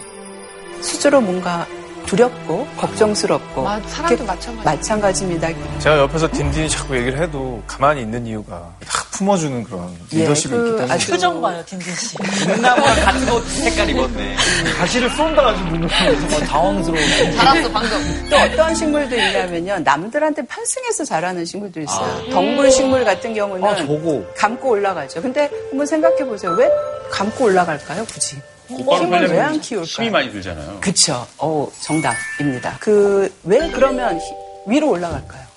[0.82, 1.66] 스스로 뭔가
[2.08, 4.66] 두렵고 걱정스럽고 마- 사람도 마찬가지.
[4.66, 5.50] 마찬가지 입니다.
[5.78, 8.89] 제가 옆에서 딘딘이 자꾸 얘기를 해도 가만히 있는 이유가 다
[9.24, 12.18] 품어주는 그런 리더십이 예, 그 있기 때문에 아주- 표정 봐요, 딘딘 씨.
[12.48, 14.36] 눈나무랑 같은 옷 색깔 입었네.
[14.80, 17.00] 가시를 쏜다 가지고 눈을 어, 당황스러워.
[17.36, 18.28] 잘았어 방금.
[18.30, 19.80] 또 어떤 식물도 있냐면요.
[19.80, 22.06] 남들한테 편승해서 자라는 식물도 있어요.
[22.06, 22.32] 아.
[22.32, 24.24] 덩굴 식물 같은 경우는 아, 저거.
[24.38, 25.22] 감고 올라가죠.
[25.22, 26.52] 근데 한번 생각해 보세요.
[26.52, 26.70] 왜
[27.12, 28.38] 감고 올라갈까요, 굳이?
[28.70, 29.86] 힘을 왜 안 키울까요?
[29.86, 30.78] 힘이 많이 들잖아요.
[30.80, 31.28] 그쵸.
[31.40, 32.78] 어, 정답입니다.
[32.80, 34.34] 그, 왜 그러면 히-
[34.66, 35.49] 위로 올라갈까요?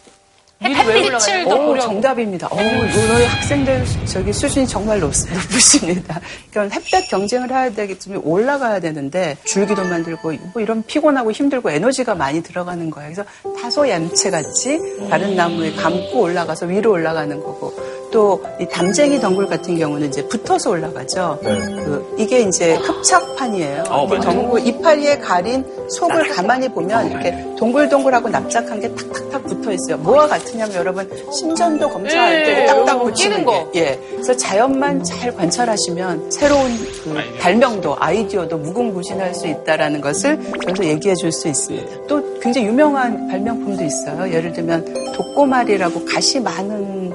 [0.65, 1.81] 햇빛을 더 오, 보려고.
[1.81, 2.49] 정답입니다.
[2.51, 6.21] 오, 오늘 학생들 저기 수준이 정말 높, 높으십니다.
[6.51, 12.15] 그러니까 햇볕 경쟁을 해야 되기 때문에 올라가야 되는데 줄기도 만들고 뭐 이런 피곤하고 힘들고 에너지가
[12.15, 13.13] 많이 들어가는 거예요.
[13.13, 13.25] 그래서
[13.61, 17.73] 다소 얌체같이 다른 나무에 감고 올라가서 위로 올라가는 거고
[18.13, 21.39] 또 이 담쟁이 덩굴 같은 경우는 이제 붙어서 올라가죠.
[21.43, 23.85] 그 이게 이제 흡착판이에요.
[23.89, 24.21] 어, 맞아요.
[24.21, 29.97] 덩굴 이파리에 가린 속을 가만히 보면 이렇게 동글동글하고 납작한 게 탁탁탁 붙어 있어요.
[29.99, 33.71] 뭐와 같 으냐면 여러분 심전도 검사할 때 예, 딱딱 요거 붙이는 끼는 거.
[33.71, 33.81] 게.
[33.81, 34.01] 예.
[34.11, 36.71] 그래서 자연만 잘 관찰하시면 새로운
[37.05, 42.07] 그 발명도 아이디어도 무궁무진할 수 있다라는 것을 저도 얘기해 줄 수 있습니다.
[42.09, 44.31] 또 굉장히 유명한 발명품도 있어요.
[44.33, 47.13] 예를 들면 독고말이라고 가시 많은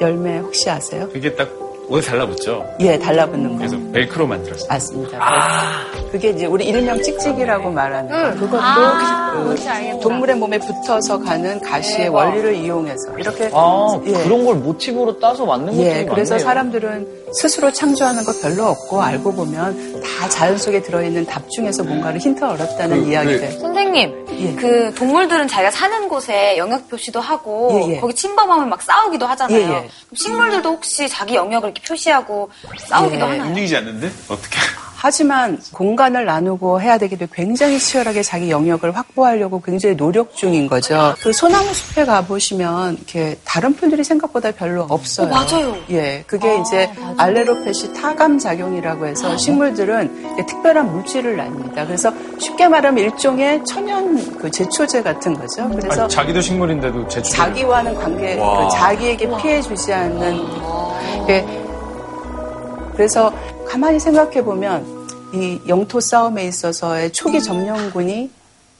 [0.00, 1.08] 열매 혹시 아세요?
[1.12, 1.48] 그게 딱
[1.88, 2.64] 옷에 달라붙죠.
[2.80, 3.56] 예, 달라붙는 거.
[3.58, 4.68] 그래서 벨크로 만들었어요.
[4.68, 5.18] 맞습니다.
[6.12, 8.40] 그게 이제 우리 일명 찍찍이라고 말하는 거.
[8.40, 10.00] 그것도 아, 그.
[10.02, 14.12] 동물의 몸에 붙어서 가는 가시의 원리를 이용해서 이렇게 아, 예.
[14.24, 16.46] 그런 걸 모티브로 따서 만든 것들이 예, 그래서 많네요.
[16.46, 22.20] 사람들은 스스로 창조하는 거 별로 없고 알고 보면 다 자연 속에 들어있는 답 중에서 뭔가를
[22.20, 23.52] 힌트 얻었다는 이야기를.
[23.52, 24.54] 선생님, 예.
[24.54, 28.00] 그 동물들은 자기가 사는 곳에 영역 표시도 하고 예, 예.
[28.00, 29.58] 거기 침범하면 막 싸우기도 하잖아요.
[29.58, 29.68] 예, 예.
[29.68, 33.30] 그럼 식물들도 혹시 자기 영역을 이렇게 표시하고 싸우기도 예.
[33.30, 33.42] 하나요?
[33.48, 34.10] 움직이지 않는데?
[34.28, 34.58] 어떻게.
[35.00, 41.14] 하지만 공간을 나누고 해야 되기 때문에 굉장히 치열하게 자기 영역을 확보하려고 굉장히 노력 중인 거죠.
[41.20, 45.28] 그 소나무 숲에 가보시면 이렇게 다른 풀들이 생각보다 별로 없어요.
[45.28, 45.76] 어, 맞아요.
[45.90, 51.86] 예, 그게 이제 알레로펫이 타감 작용이라고 해서 식물들은 이게 특별한 물질을 납니다.
[51.86, 55.68] 그래서 쉽게 말하면 일종의 천연 그 제초제 같은 거죠.
[55.76, 57.36] 그래서 아니, 자기도 식물인데도 제출.
[57.36, 60.40] 자기와는 관계, 그 자기에게 피해 주지 않는.
[61.28, 61.46] 예.
[62.96, 63.32] 그래서
[63.68, 68.30] 가만히 생각해 보면 이 영토 싸움에 있어서의 초기 점령군이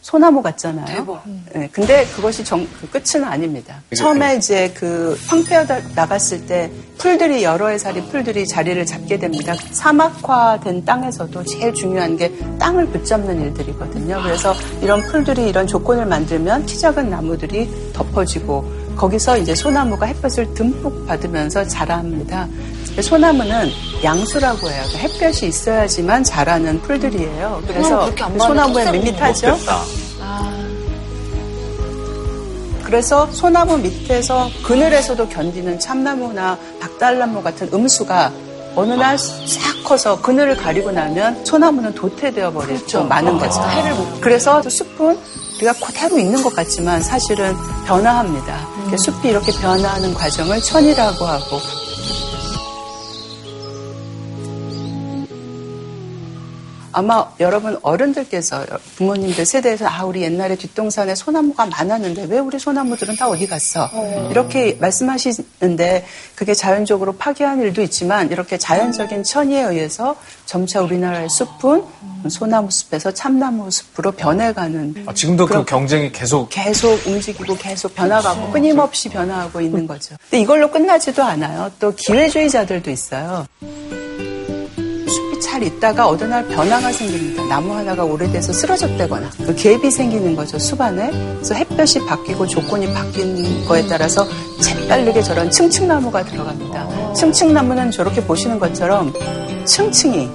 [0.01, 1.20] 소나무 같잖아요.
[1.53, 3.83] 네, 근데 그것이 정, 그 끝은 아닙니다.
[3.94, 9.55] 처음에 이제 그 황폐어 나갔을 때 풀들이 여러 해살이 풀들이 자리를 잡게 됩니다.
[9.72, 14.22] 사막화된 땅에서도 제일 중요한 게 땅을 붙잡는 일들이거든요.
[14.22, 18.64] 그래서 이런 풀들이 이런 조건을 만들면 키 작은 나무들이 덮어지고
[18.96, 22.48] 거기서 이제 소나무가 햇볕을 듬뿍 받으면서 자랍니다.
[23.03, 23.71] 소나무는
[24.03, 24.83] 양수라고 해요.
[24.89, 27.63] 그러니까 햇볕이 있어야지만 자라는 풀들이에요.
[27.67, 29.49] 그래서 소나무에 밋밋하죠.
[29.49, 29.83] 먹겠다.
[32.85, 38.33] 그래서 소나무 밑에서 그늘에서도 견디는 참나무나 박달나무 같은 음수가
[38.77, 43.61] 어느 날 싹 커서 그늘을 가리고 나면 소나무는 도태되어 버릴 죠 많은 거죠.
[44.21, 45.19] 그래서 숲은
[45.57, 47.55] 우리가 그대로 있는 것 같지만 사실은
[47.87, 48.69] 변화합니다.
[48.97, 51.61] 숲이 이렇게 변화하는 과정을 천이라고 하고
[56.99, 63.29] 아마 여러분 어른들께서 부모님들 세대에서 아 우리 옛날에 뒷동산에 소나무가 많았는데 왜 우리 소나무들은 다
[63.29, 63.89] 어디 갔어?
[64.33, 71.85] 이렇게 말씀하시는데 그게 자연적으로 파괴한 일도 있지만 이렇게 자연적인 천의에 의해서 점차 우리나라의 숲은
[72.29, 79.09] 소나무 숲에서 참나무 숲으로 변해가는 아, 지금도 그 경쟁이 계속 계속 움직이고 계속 변화가고 끊임없이
[79.09, 80.17] 변화하고 있는 거죠.
[80.23, 81.71] 근데 이걸로 끝나지도 않아요.
[81.79, 83.47] 또 기회주의자들도 있어요.
[85.59, 87.44] 잘 있다가 어느 날 변화가 생깁니다.
[87.47, 91.11] 나무 하나가 오래돼서 쓰러졌다거나 그 갭이 생기는 거죠 숲 안에.
[91.11, 94.27] 그래서 햇볕이 바뀌고 조건이 바뀐 거에 따라서
[94.61, 97.12] 재빠르게 저런 층층나무가 들어갑니다.
[97.14, 99.12] 층층나무는 저렇게 보시는 것처럼
[99.64, 100.31] 층층이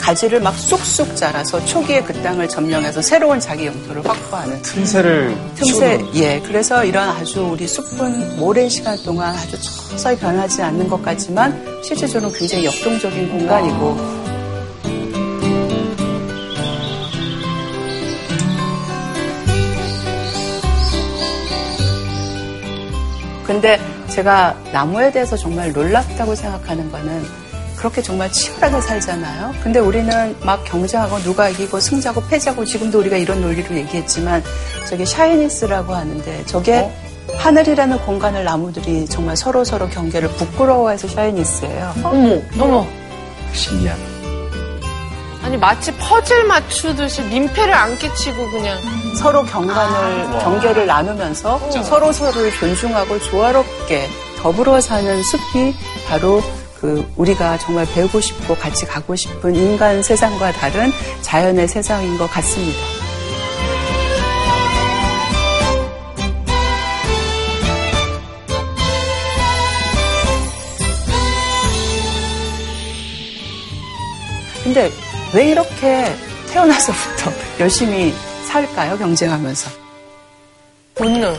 [0.00, 6.14] 가지를 막 쑥쑥 자라서 초기에 그 땅을 점령해서 새로운 자기 영토를 확보하는 틈새를 틈새, 치우는
[6.14, 6.40] 예.
[6.46, 12.32] 그래서 이런 아주 우리 숲은 오랜 시간 동안 아주 서서히 변하지 않는 것 같지만 실제적으로
[12.32, 14.17] 굉장히 역동적인 공간이고
[23.58, 27.24] 근데 제가 나무에 대해서 정말 놀랍다고 생각하는 거는
[27.74, 29.52] 그렇게 정말 치열하게 살잖아요.
[29.60, 34.44] 근데 우리는 막 경쟁하고 누가 이기고 승자고 패자고 지금도 우리가 이런 논리로 얘기했지만
[34.88, 36.88] 저게 shyness라고 하는데 저게
[37.36, 41.94] 하늘이라는 공간을 나무들이 정말 서로 서로 경계를 부끄러워해서 shyness예요.
[42.04, 42.86] 어머, 어머.
[43.52, 44.07] 신기한.
[45.48, 48.78] 아니 마치 퍼즐 맞추듯이 민폐를 안 끼치고 그냥.
[49.16, 54.10] 서로 경관을 경계를 나누면서 서로 서로를 존중하고 조화롭게
[54.42, 55.74] 더불어 사는 숲이
[56.06, 56.42] 바로
[56.78, 62.78] 그 우리가 정말 배우고 싶고 같이 가고 싶은 인간 세상과 다른 자연의 세상인 것 같습니다.
[74.62, 74.90] 근데
[75.34, 76.04] 왜 이렇게
[76.50, 78.14] 태어나서부터 열심히
[78.46, 78.96] 살까요?
[78.96, 79.70] 경쟁하면서.
[80.94, 81.36] 본능.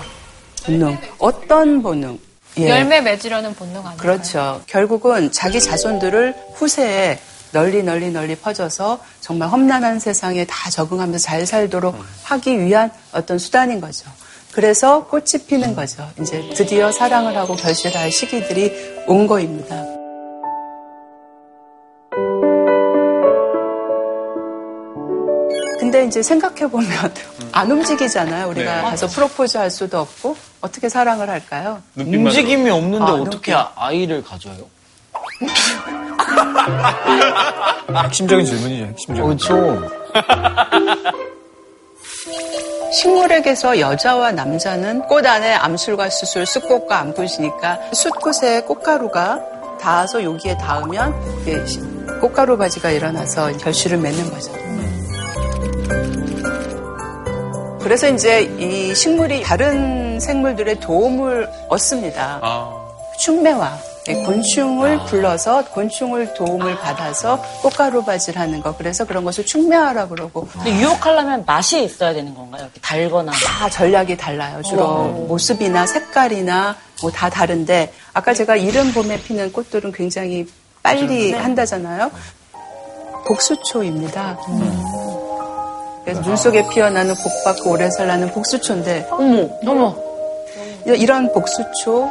[0.63, 0.97] 본능.
[1.17, 2.19] 어떤 본능?
[2.57, 2.69] 예.
[2.69, 3.97] 열매 맺으려는 본능 아니에요?
[3.97, 4.61] 그렇죠.
[4.67, 7.19] 결국은 자기 자손들을 후세에
[7.51, 13.81] 널리 널리 널리 퍼져서 정말 험난한 세상에 다 적응하면서 잘 살도록 하기 위한 어떤 수단인
[13.81, 14.09] 거죠.
[14.51, 16.07] 그래서 꽃이 피는 거죠.
[16.21, 19.98] 이제 드디어 사랑을 하고 결실할 시기들이 온 거입니다.
[25.89, 26.87] 근데 이제 생각해보면
[27.51, 28.47] 안 움직이잖아요.
[28.49, 28.81] 우리가 네.
[28.83, 31.81] 가서 프로포즈 할 수도 없고 어떻게 사랑을 할까요?
[31.97, 33.71] 움직임이 없는데 아, 어떻게 눈빛.
[33.75, 34.57] 아이를 가져요?
[38.05, 39.23] 핵심적인 질문이죠, 핵심적인.
[39.23, 39.89] 그렇죠.
[42.93, 49.39] 식물에게서 여자와 남자는 꽃 안에 암술과 수술, 쑥꽃과 암꽃이니까 숫꽃에 꽃가루가
[49.81, 51.15] 닿아서 여기에 닿으면
[52.21, 54.68] 꽃가루 바지가 일어나서 결실을 맺는 거죠.
[57.81, 62.39] 그래서 이제 이 식물이 다른 생물들의 도움을 얻습니다.
[62.41, 62.75] 아.
[63.19, 63.77] 충매화.
[64.07, 68.75] 예, 곤충을 불러서 곤충을 도움을 받아서 꽃가루 바지를 하는 거.
[68.75, 72.63] 그래서 그런 것을 충매화라고 그러고 근데 유혹하려면 맛이 있어야 되는 건가요?
[72.63, 73.31] 이렇게 달거나.
[73.33, 74.61] 다 전략이 달라요.
[74.63, 80.47] 주로 모습이나 색깔이나 뭐 다 다른데 아까 제가 이른 봄에 피는 꽃들은 굉장히
[80.81, 82.09] 빨리 한다잖아요.
[83.27, 84.37] 복수초입니다.
[86.09, 89.95] 그래서 눈 속에 피어나는 복 받고 오래 살라는 복수초인데 어머, 어머.
[90.85, 92.09] 이런 복수초,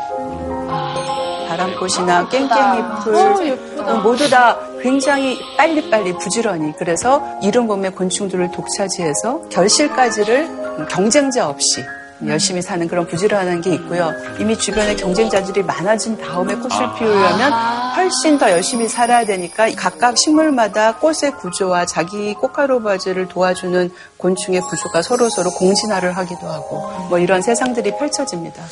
[1.49, 3.59] 바람꽃이나 깽깽이풀.
[3.81, 6.73] 어, 모두 다 굉장히 빨리빨리 부지런히.
[6.79, 11.83] 그래서 이른 봄에 곤충들을 독차지해서 결실까지를 경쟁자 없이
[12.27, 14.13] 열심히 사는 그런 부지런한 게 있고요.
[14.41, 17.53] 이미 주변에 경쟁자들이 많아진 다음에 꽃을 피우려면
[17.97, 25.03] 훨씬 더 열심히 살아야 되니까 각각 식물마다 꽃의 구조와 자기 꽃가루 바지를 도와주는 곤충의 구조가
[25.03, 28.63] 서로 서로 공진화를 하기도 하고 뭐 이런 세상들이 펼쳐집니다.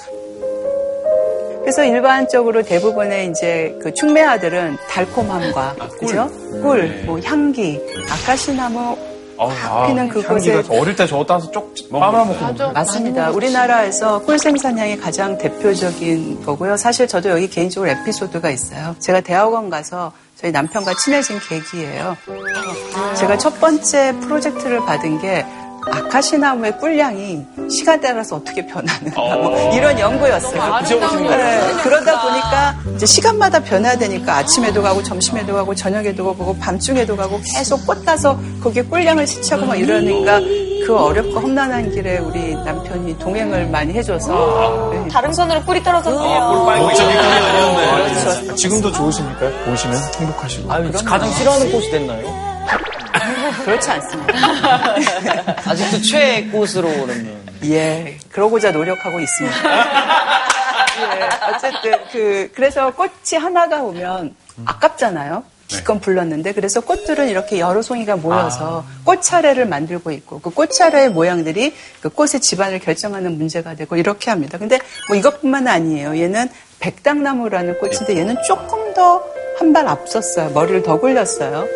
[1.61, 6.31] 그래서 일반적으로 대부분의 이제 그 충매아들은 달콤함과 그죠?
[6.63, 8.97] 꿀, 뭐 향기, 아카시나무
[9.39, 12.73] 확 피는 그곳에 향기가 어릴 때 저거 따서 쪽 빨아먹고.
[12.73, 13.31] 맞습니다.
[13.31, 16.77] 우리나라에서 꿀 생산량이 가장 대표적인 거고요.
[16.77, 18.95] 사실 저도 여기 개인적으로 에피소드가 있어요.
[18.99, 22.17] 제가 대학원 가서 저희 남편과 친해진 계기예요.
[23.17, 25.45] 제가 첫 번째 프로젝트를 받은 게
[25.91, 30.63] 아카시나무의 꿀량이 시간 따라서 어떻게 변하는가 뭐 이런 연구였어요.
[31.37, 37.87] 네, 그러다 보니까 이제 시간마다 변화되니까 아침에도 가고 점심에도 가고 저녁에도 가고 밤중에도 가고 계속
[37.87, 40.41] 꽃 따서 거기에 꿀량을 채취하고 막 이러니까
[40.87, 46.65] 그 어렵고 험난한 길에 우리 남편이 동행을 많이 해줘서 네, 다른 손으로 꿀이 떨어졌네요.
[48.07, 48.55] 그렇죠.
[48.55, 49.51] 지금도 좋으십니까?
[49.65, 50.73] 보시면 행복하시고.
[50.73, 52.47] 아유, 가장 싫어하는 꽃이 됐나요?
[53.65, 54.35] 그렇지 않습니다.
[55.71, 57.47] 아직도 최애 꽃으로 그러면.
[57.65, 59.57] 예, 그러고자 노력하고 있습니다.
[60.99, 65.45] 예, 어쨌든 그 그래서 꽃이 하나가 오면 아깝잖아요.
[65.69, 72.09] 기껏 불렀는데 그래서 꽃들은 이렇게 여러 송이가 모여서 꽃차례를 만들고 있고 그 꽃차례의 모양들이 그
[72.09, 74.59] 꽃의 집안을 결정하는 문제가 되고 이렇게 합니다.
[74.59, 76.17] 근데 뭐 이것뿐만 아니에요.
[76.21, 79.23] 얘는 백당나무라는 꽃인데 얘는 조금 더
[79.59, 80.51] 한 발 앞섰어요.
[80.51, 81.67] 머리를 더 굴렸어요.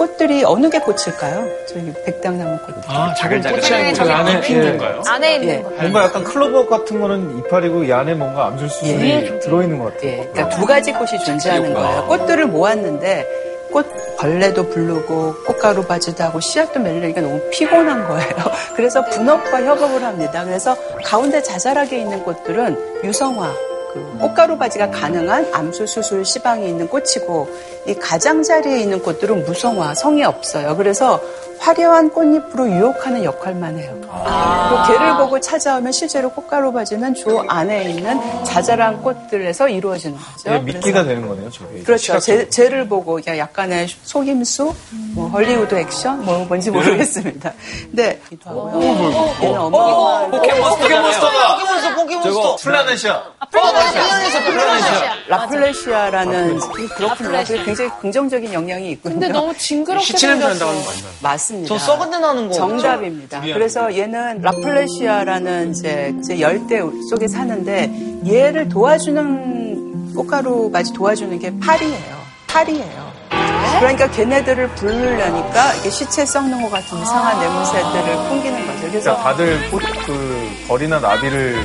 [0.00, 1.46] 꽃들이 어느 게 꽃일까요?
[1.68, 2.74] 저기 백당나무 꽃.
[2.86, 3.60] 아, 자글자글.
[3.60, 4.70] 꽃이 저기 안에 예.
[4.70, 5.02] 건가요?
[5.06, 5.62] 안에 있는 예.
[5.62, 5.68] 거.
[5.68, 9.38] 뭔가 약간 클로버 같은 거는 이파리고 이 안에 뭔가 암술수술이 예.
[9.40, 10.10] 들어있는 것 같아요.
[10.10, 12.06] 예, 그러니까 두 가지 꽃이 존재하는 거예요.
[12.06, 13.26] 꽃들을 모았는데
[13.72, 13.86] 꽃
[14.18, 18.30] 벌레도 부르고 꽃가루 바지도 하고 씨앗도 맺으니까 너무 피곤한 거예요.
[18.74, 20.44] 그래서 분업과 협업을 합니다.
[20.46, 23.52] 그래서 가운데 자잘하게 있는 꽃들은 유성화,
[23.92, 27.48] 그 꽃가루 바지가 가능한 암수 수술 시방이 있는 꽃이고
[27.86, 30.76] 이 가장자리에 있는 꽃들은 무성화, 성이 없어요.
[30.76, 31.20] 그래서
[31.58, 33.94] 화려한 꽃잎으로 유혹하는 역할만 해요.
[34.00, 40.54] 그 개를 보고 찾아오면 실제로 꽃가루 바지는 주 안에 있는 자잘한 꽃들에서 이루어지는 거죠.
[40.54, 41.82] 예, 미끼가 되는 거네요, 저게.
[41.82, 42.18] 그렇죠.
[42.18, 44.74] 제, 쟤를 보고 약간의 속임수,
[45.14, 47.52] 뭐 헐리우드 액션, 뭐 뭔지 모르겠습니다.
[47.90, 48.22] 근데
[49.42, 51.56] 얘는 어마어마한 포켓몬스터다!
[51.56, 52.56] 포켓몬스터, 포켓몬스터.
[52.56, 53.22] 플라넷이야.
[53.50, 55.14] 플라넷 이야, 플라넷이야.
[55.28, 56.58] 라플레시아라는
[56.96, 57.30] 그렇군요.
[57.44, 59.14] 그게 굉장히 긍정적인 영향이 있군요.
[59.14, 60.90] 근데 너무 징그럽게 시체 냄새 난다고 생겼어.
[60.90, 61.14] 하는 거 맞나요?
[61.20, 61.68] 맞습니다.
[61.68, 62.54] 저 썩은 데 나는 거.
[62.54, 63.40] 정답입니다.
[63.40, 67.90] 그래서 얘는 라플레시아라는 이제, 이제 열대 속에 사는데
[68.26, 72.20] 얘를 도와주는 꽃가루받이 도와주는 게 파리예요.
[72.48, 73.10] 파리예요.
[73.78, 78.80] 그러니까 걔네들을 부르려니까 이게 시체 썩는 것 같은 이상한 냄새들을 풍기는 거죠.
[78.88, 81.64] 그래서 그러니까 다들 꽃, 그, 벌이나 나비를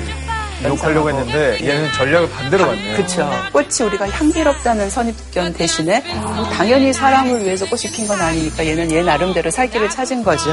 [0.64, 2.96] 유혹하려고 했는데 얘는 전략을 반대로 갔네요.
[2.96, 3.30] 그렇죠.
[3.52, 6.02] 꽃이 우리가 향기롭다는 선입견 대신에
[6.36, 10.44] 뭐 당연히 사람을 위해서 꽃이 핀 건 아니니까 얘는 얘 나름대로 살 길을 찾은 거죠.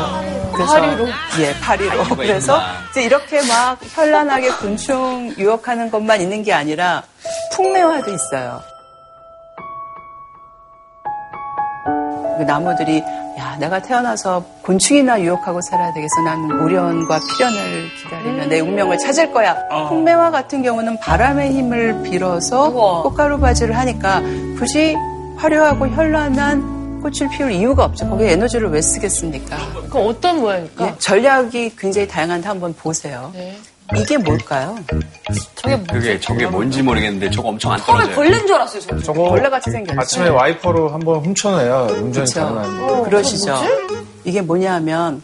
[0.55, 1.07] 그래서 파리로?
[1.41, 2.05] 예, 파리로.
[2.17, 2.61] 그래서
[2.91, 7.03] 이제 이렇게 막 현란하게 곤충 유혹하는 것만 있는 게 아니라
[7.53, 8.63] 풍매화도 있어요.
[12.39, 13.03] 그 나무들이
[13.39, 16.21] 야 내가 태어나서 곤충이나 유혹하고 살아야 되겠어.
[16.23, 19.57] 나는 오련과 필연을 기다리며 내 운명을 찾을 거야.
[19.89, 22.71] 풍매화 같은 경우는 바람의 힘을 빌어서
[23.03, 24.21] 꽃가루 바지를 하니까
[24.59, 24.95] 굳이
[25.37, 28.09] 화려하고 현란한 꽃을 피울 이유가 없죠.
[28.09, 29.57] 거기에 에너지를 왜 쓰겠습니까?
[29.91, 30.87] 그럼 어떤 모양일까?
[30.87, 33.31] 예, 전략이 굉장히 다양한데 한번 보세요.
[33.35, 33.57] 네.
[33.97, 34.77] 이게 뭘까요?
[35.91, 38.17] 그게 저게 뭔지 모르겠는데 저거 엄청 안 처음에 떨어져요.
[38.17, 39.03] 벌레인 줄 알았어요, 저는.
[39.03, 42.41] 저거 벌레같이 생겼죠 아침에 와이퍼로 한번 훔쳐내야 운전이 그쵸.
[42.41, 43.03] 가능한.
[43.05, 43.57] 그러시죠.
[44.25, 45.23] 이게 뭐냐면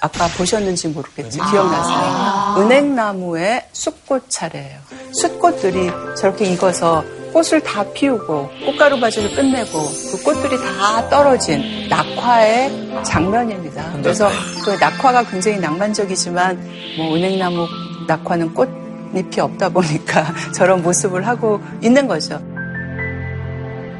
[0.00, 2.56] 아까 보셨는지 모르겠지 기억나세요?
[2.58, 4.78] 은행나무의 숫꽃 차례예요.
[5.12, 13.92] 숫꽃들이 저렇게 익어서 꽃을 다 피우고 꽃가루 바지를 끝내고 그 꽃들이 다 떨어진 낙화의 장면입니다.
[14.00, 14.30] 그래서
[14.64, 17.66] 그 낙화가 굉장히 낭만적이지만 뭐 은행나무
[18.06, 22.38] 낙화는 꽃잎이 없다 보니까 저런 모습을 하고 있는 거죠.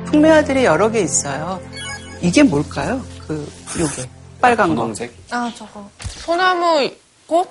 [0.07, 1.61] 풍매화들이 여러 개 있어요.
[2.23, 3.03] 이게 뭘까요?
[3.27, 4.09] 그 요게
[4.41, 5.13] 빨간 거 분홍색.
[5.31, 5.91] 아, 저거.
[5.99, 6.89] 소나무
[7.27, 7.49] 꽃?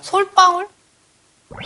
[0.00, 0.66] 솔방울?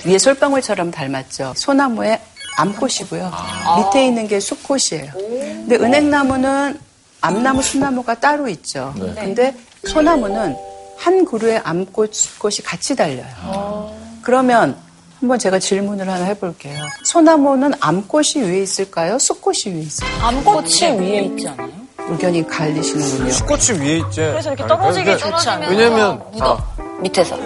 [0.04, 1.52] 위에 솔방울처럼 닮았죠.
[1.56, 2.20] 소나무의
[2.56, 3.30] 암꽃이고요.
[3.78, 5.12] 밑에 있는 게 수꽃이에요.
[5.14, 6.78] 근데 은행나무는
[7.20, 8.94] 암나무, 순나무가 따로 있죠.
[8.96, 9.54] 근데
[9.86, 10.56] 소나무는
[10.96, 13.90] 한 그루의 암꽃, 수꽃이 같이 달려요.
[14.22, 14.76] 그러면
[15.20, 16.82] 한번 제가 질문을 하나 해볼게요.
[17.04, 19.18] 소나무는 암꽃이 위에 있을까요?
[19.18, 20.26] 수꽃이 위에 있을까요?
[20.26, 21.70] 암꽃이 위에 있지 않아요?
[22.08, 23.30] 의견이 갈리시는군요.
[23.30, 24.16] 수꽃이 위에 있지.
[24.20, 25.70] 그래서 이렇게 떨어지기 좋지 않아요?
[25.70, 26.56] 왜냐면, 아,
[27.00, 27.36] 밑에서.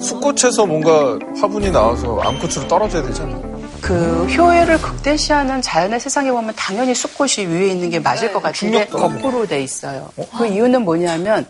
[0.00, 3.38] 수꽃에서 뭔가 화분이 나와서 암꽃으로 떨어져야 되잖아.
[3.82, 9.46] 그 효율을 극대시하는 자연의 세상에 보면 당연히 수꽃이 위에 있는 게 맞을 것 같은데 거꾸로
[9.46, 10.08] 돼 있어요.
[10.38, 11.44] 그 이유는 뭐냐면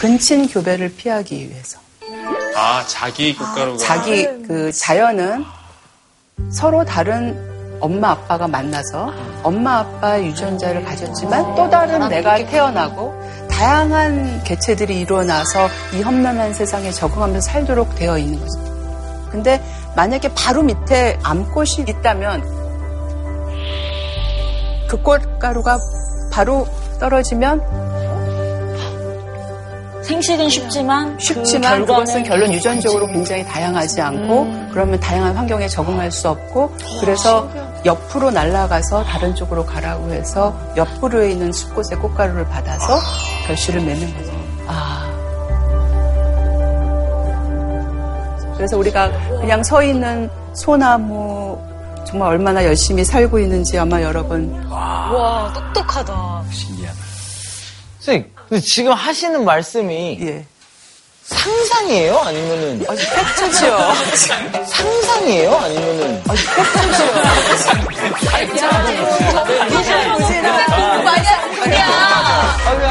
[0.00, 1.78] 근친 교배를 피하기 위해서.
[2.56, 3.76] 아, 자기 꽃가루가.
[3.78, 5.44] 자기 그 자연은
[6.50, 7.36] 서로 다른
[7.80, 13.14] 엄마 아빠가 만나서 엄마 아빠 유전자를 가졌지만 또 다른 내가 태어나고
[13.50, 18.68] 다양한 개체들이 일어나서 이 험난한 세상에 적응하면서 살도록 되어 있는 거죠.
[19.30, 19.62] 근데
[19.96, 22.42] 만약에 바로 밑에 암꽃이 있다면
[24.88, 25.78] 그 꽃가루가
[26.32, 26.66] 바로
[26.98, 27.88] 떨어지면
[30.02, 36.30] 생식은 쉽지만 쉽지만 그 그것은 결론 유전적으로 굉장히 다양하지 않고 그러면 다양한 환경에 적응할 수
[36.30, 37.50] 없고 그래서
[37.84, 42.98] 옆으로 날아가서 다른 쪽으로 가라고 해서 옆으로에 있는 숲꽃의 꽃가루를 받아서
[43.46, 44.32] 결실을 맺는 거죠.
[44.66, 45.17] 아.
[48.58, 51.56] 그래서 우리가 그냥 서 있는 소나무
[52.04, 56.42] 정말 얼마나 열심히 살고 있는지 아마 여러분 와, 똑똑하다.
[56.50, 56.98] 신기하다.
[58.00, 60.44] 선생님, 근데 지금 하시는 말씀이 예.
[61.22, 62.18] 상상이에요?
[62.18, 63.78] 아니면은 아주 팩트죠.
[64.66, 65.54] 상상이에요?
[65.54, 66.34] 아니면은 아,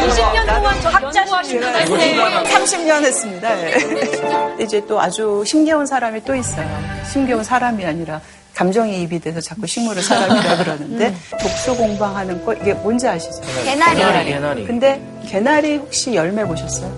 [0.07, 0.89] 20년 동안 저
[1.37, 3.69] 연구하신 분들 30년 했습니다.
[3.69, 4.63] 예.
[4.63, 6.67] 이제 또 아주 힘겨운 사람이 또 있어요.
[7.13, 8.21] 힘겨운 사람이 아니라
[8.55, 13.41] 감정이입이 돼서 자꾸 식물을 사람이라 그러는데 독서 공방하는 거 이게 뭔지 아시죠?
[13.63, 14.25] 개나리.
[14.25, 14.65] 개나리.
[14.65, 16.91] 근데 개나리 혹시 열매 보셨어요?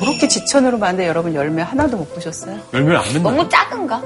[0.00, 2.58] 저렇게 지천으로 봤는데 여러분 열매 하나도 못 보셨어요?
[2.72, 3.30] 열매를 안 맺나?
[3.30, 4.02] 너무 작은가?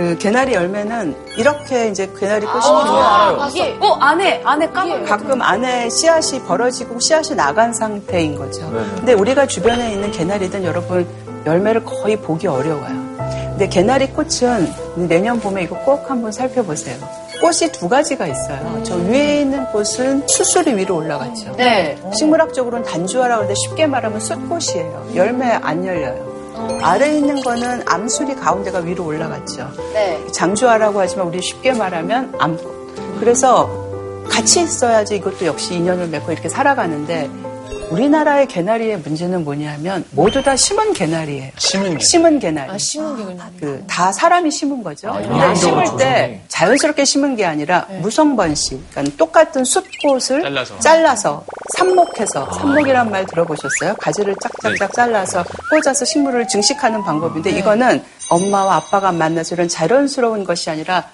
[0.00, 3.48] 그 개나리 열매는 이렇게 이제 개나리 꽃이 알아요.
[3.50, 8.70] 이게, 어, 안에, 안에 까만 가끔 안에 씨앗이 벌어지고 씨앗이 나간 상태인 거죠.
[8.96, 11.06] 근데 우리가 주변에 있는 개나리든 여러분
[11.44, 13.10] 열매를 거의 보기 어려워요.
[13.50, 14.72] 근데 개나리 꽃은
[15.06, 16.96] 내년 봄에 이거 꼭 한번 살펴보세요.
[17.42, 18.82] 꽃이 두 가지가 있어요.
[18.82, 21.56] 저 위에 있는 꽃은 수술이 위로 올라갔죠.
[21.58, 21.98] 네.
[22.14, 25.08] 식물학적으로는 단주화라고 하는데 쉽게 말하면 숫꽃이에요.
[25.14, 26.29] 열매 안 열려요.
[26.82, 29.70] 아래에 있는 거는 암술이 가운데가 위로 올라갔죠.
[29.92, 30.26] 네.
[30.32, 33.18] 장주화라고 하지만 우리 쉽게 말하면 암꽃.
[33.20, 33.68] 그래서
[34.28, 37.30] 같이 있어야지 이것도 역시 인연을 맺고 이렇게 살아가는데
[37.90, 41.50] 우리나라의 개나리의 문제는 뭐냐면 모두 다 심은 개나리예요.
[41.56, 42.04] 심은 개.
[42.04, 42.70] 심은 개나리.
[42.70, 43.50] 아, 심은 개구나.
[43.58, 45.12] 그다 사람이 심은 거죠.
[45.12, 50.78] 근데 인간적으로 심을 때 자연스럽게 심은 게 아니라 무성번식, 그러니까 똑같은 숲꽃을 잘라서.
[50.78, 51.44] 잘라서
[51.76, 53.94] 삽목해서 삽목이란 말 들어보셨어요?
[53.98, 61.10] 가지를 짝짝짝 잘라서 꽂아서 식물을 증식하는 방법인데 이거는 엄마와 아빠가 만나서 이런 자연스러운 것이 아니라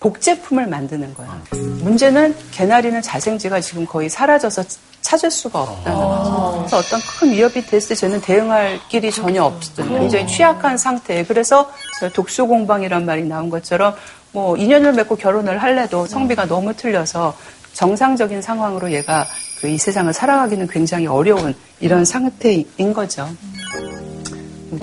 [0.00, 1.40] 복제품을 만드는 거야.
[1.52, 4.64] 문제는 개나리는 자생지가 지금 거의 사라져서
[5.06, 6.54] 찾을 수가 없다는 거죠.
[6.58, 11.70] 그래서 어떤 큰 위협이 됐을 때 저는 대응할 길이 전혀 없었던 굉장히 취약한 상태에 그래서
[12.00, 13.94] 저 독수공방이란 말이 나온 것처럼
[14.32, 17.36] 뭐 인연을 맺고 결혼을 할래도 성비가 너무 틀려서
[17.72, 19.24] 정상적인 상황으로 얘가
[19.60, 23.28] 그 이 세상을 살아가기는 굉장히 어려운 이런 상태인 거죠.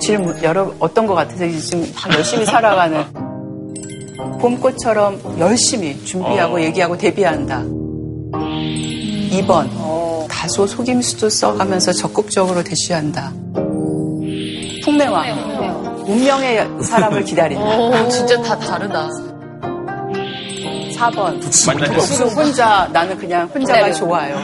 [0.00, 3.04] 질문 여러 어떤 것 같아서 지금 열심히 살아가는
[4.40, 7.62] 봄꽃처럼 열심히 준비하고 얘기하고 데뷔한다.
[9.30, 9.68] 2번
[10.28, 13.32] 다소 속임수도 써가면서 적극적으로 대쉬한다.
[14.84, 17.64] 풍매왕 운명의 사람을 기다린다.
[17.78, 19.08] 오, 진짜 다 다르다.
[20.96, 21.92] 4번 만나죠.
[21.92, 24.36] 독수 혼자 나는 그냥 혼자가 좋아요.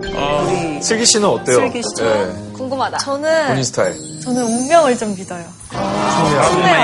[0.00, 1.56] 우리 슬기 씨는 어때요?
[1.56, 2.02] 슬기 씨.
[2.02, 2.98] 네, 궁금하다.
[3.04, 3.94] 본인 저는 스타일.
[4.22, 5.44] 저는 운명을 좀 믿어요.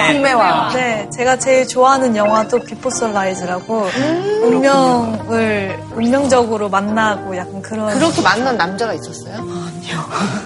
[0.08, 4.40] 풍매왕 네, 제가 제일 좋아하는 영화도 비포 선라이즈라고 음.
[4.44, 9.44] 운명을 운명적으로 만나고 약간 그런 그렇게 만난 남자가 있었어요?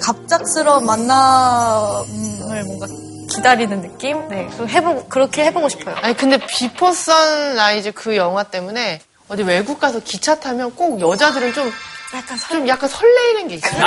[0.03, 2.87] 갑작스러운 만남을 뭔가
[3.31, 4.29] 기다리는 느낌?
[4.29, 5.95] 네, 그 해보 그렇게 해보고 싶어요.
[6.03, 11.71] 아니 근데 비포 선라이즈 그 영화 때문에 어디 외국 가서 기차 타면 꼭 여자들은 좀
[12.15, 13.87] 약간 좀 약간 설레이는 게 있어요.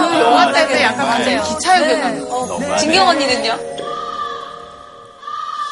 [0.00, 3.58] 그 영화 때문에 약간 완전 기차역에 가는 진경 언니는요?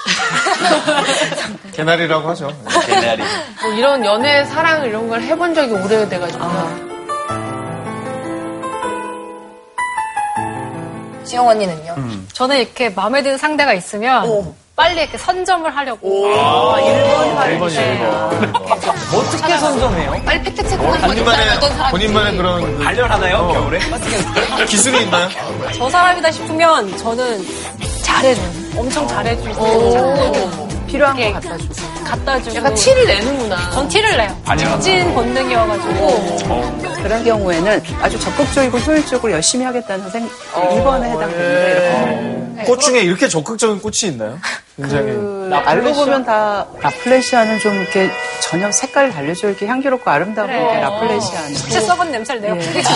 [1.72, 2.52] 개나리라고 하죠.
[2.86, 3.22] 개나리.
[3.62, 6.44] 뭐 이런 연애, 사랑 이런 걸 해본 적이 오래돼가지고.
[11.24, 11.94] 지영 언니는요?
[12.32, 16.32] 저는 이렇게 마음에 드는 상대가 있으면 빨리 이렇게 선점을 하려고.
[16.36, 17.62] 아, 1번
[19.12, 20.22] 어떻게 선점해요?
[20.24, 21.06] 빨리 팩트체크하는 거죠.
[21.08, 23.80] 본인만의, 어떤 사람이 본인만의 그런 그 단련하나요, 겨울에?
[24.68, 25.28] 기술이 있나요?
[25.76, 27.44] 저 사람이다 싶으면 저는
[28.04, 28.50] 잘해줘요.
[28.76, 30.68] 엄청 잘해주고.
[30.88, 31.74] 필요한 거 갖다 주고
[32.04, 32.56] 갖다 주고.
[32.56, 33.70] 약간 티를 내는구나.
[33.70, 34.36] 전 티를 내요.
[34.80, 36.38] 직진 본능이어가지고.
[37.02, 41.38] 그런 경우에는 아주 적극적이고 효율적으로 열심히 하겠다는 생 2번에 해당됩니다.
[41.38, 42.64] 이렇게.
[42.64, 44.38] 꽃 중에 이렇게 적극적인 꽃이 있나요?
[44.76, 45.12] 굉장히.
[45.12, 48.10] 그 알고 보면 다 라플레시아는 좀 이렇게
[48.42, 51.56] 전혀 색깔을 달려줘 이렇게 향기롭고 아름다운 게 라플레시아는.
[51.56, 52.88] 혹시 썩은 냄새를 내가 뿌리지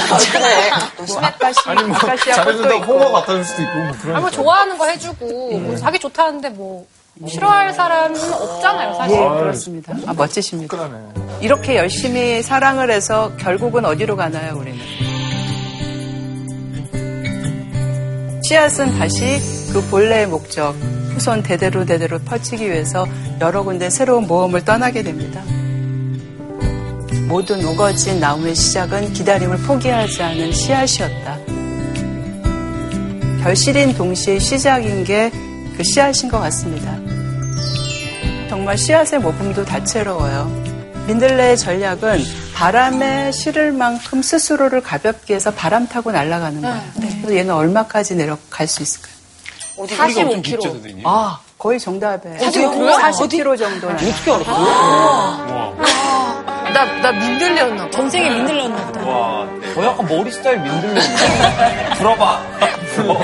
[1.08, 2.84] 뭐 아까시 아니, 뭐, 아카시아 꽃도 잘해준다고.
[2.92, 4.16] 홍어 갖다 줄 수도 있고, 뭐 그런.
[4.16, 6.86] 아, 뭐 좋아하는 거 해주고 뭐 자기 좋다는데 뭐
[7.26, 9.16] 싫어할 사람은 없잖아요, 사실.
[9.16, 9.94] 예, 그렇습니다.
[10.06, 10.76] 아, 멋지십니다.
[10.76, 10.98] 그러네.
[11.40, 14.78] 이렇게 열심히 사랑을 해서 결국은 어디로 가나요, 우리는?
[18.42, 19.38] 씨앗은 다시
[19.72, 20.72] 그 본래의 목적,
[21.14, 23.06] 후손 대대로 대대로 펼치기 위해서
[23.40, 25.42] 여러 군데 새로운 모험을 떠나게 됩니다.
[27.28, 31.38] 모든 우거진 나무의 시작은 기다림을 포기하지 않은 씨앗이었다.
[33.42, 35.30] 결실인 동시에 시작인 게
[35.76, 36.96] 그 씨앗인 것 같습니다.
[38.48, 40.62] 정말 씨앗의 모품도 다채로워요.
[41.06, 42.22] 민들레의 전략은
[42.54, 46.82] 바람에 실을 만큼 스스로를 가볍게 해서 바람 타고 날아가는 거예요.
[46.94, 49.12] 그래서 얘는 얼마까지 내려갈 수 있을까요?
[49.78, 51.00] 45kg.
[51.04, 52.36] 아, 거의 정답이에요.
[52.36, 52.96] 어떻게 그래요?
[52.98, 53.96] 40kg 정도는.
[53.96, 55.76] 어떻게 알았어요?
[56.72, 57.90] 나, 나 민들레였나 봐.
[57.90, 59.00] 전생에 민들레였나 보다.
[59.76, 61.94] 와, 저 약간 머리 스타일 민들레인데.
[61.98, 62.42] 불어봐.
[62.94, 63.14] 불어.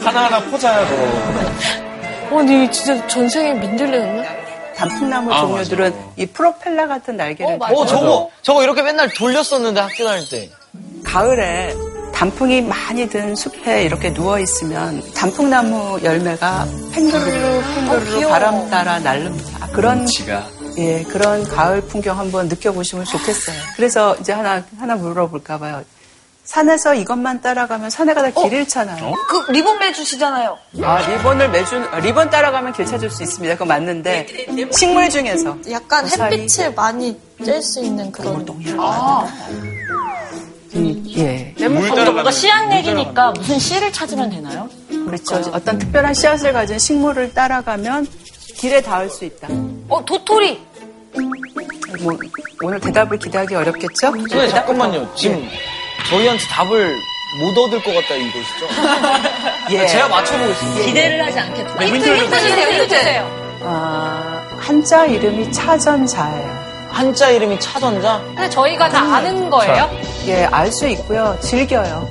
[0.00, 2.36] 하나하나 포자야, 너.
[2.36, 4.22] 어, 니 진짜 전생에 민들레였나?
[4.76, 10.48] 단풍나무 종류들은 이 프로펠러 같은 날개를 어, 저거, 저거 이렇게 맨날 돌렸었는데 학교 다닐 때.
[11.04, 11.74] 가을에
[12.14, 19.66] 단풍이 많이 든 숲에 이렇게 누워 있으면 단풍나무 열매가 팽그르르 팽그르르 바람 따라 날릅니다.
[19.72, 20.46] 그런 지가.
[20.78, 23.56] 예 그런 가을 풍경 한번 느껴보시면 좋겠어요.
[23.76, 25.82] 그래서 이제 하나 하나 물어볼까 봐요.
[26.44, 29.14] 산에서 이것만 따라가면 산에 가다 길 잃잖아요.
[29.28, 30.58] 그 리본 매주시잖아요.
[30.82, 33.54] 아 리본을 매주 리본 따라가면 길 찾을 수 있습니다.
[33.54, 34.26] 그거 맞는데
[34.72, 36.38] 식물 중에서 약간 고사리.
[36.38, 38.44] 햇빛을 많이 쬐 수 있는 그런
[40.74, 44.68] 음, 예 근데 뭔가 씨앗 내기니까 무슨 씨를 찾으면 되나요?
[44.88, 45.36] 그렇죠.
[45.52, 48.06] 어떤 특별한 씨앗을 가진 식물을 따라가면
[48.56, 49.48] 길에 닿을 수 있다.
[49.88, 50.60] 어, 도토리.
[52.02, 52.16] 뭐
[52.62, 54.12] 오늘 대답을 기대하기 어렵겠죠?
[54.30, 55.12] 네, 잠깐만요.
[55.14, 55.48] 지금
[56.08, 56.96] 저희한테 답을
[57.40, 58.66] 못 얻을 것 같다 이거시죠?
[59.70, 59.86] 예.
[59.86, 60.84] 제가 맞춰보겠습니다.
[60.86, 61.84] 기대를 하지 않겠다.
[61.84, 63.58] 힌트, 힌트 주세요, 힌트 주세요.
[63.62, 66.70] 아, 한자 이름이 차전자예요.
[66.90, 68.20] 한자 이름이 차전자?
[68.34, 69.88] 근데 저희가 다 아는 거예요?
[70.26, 71.36] 예, 알 수 있고요.
[71.40, 72.10] 즐겨요.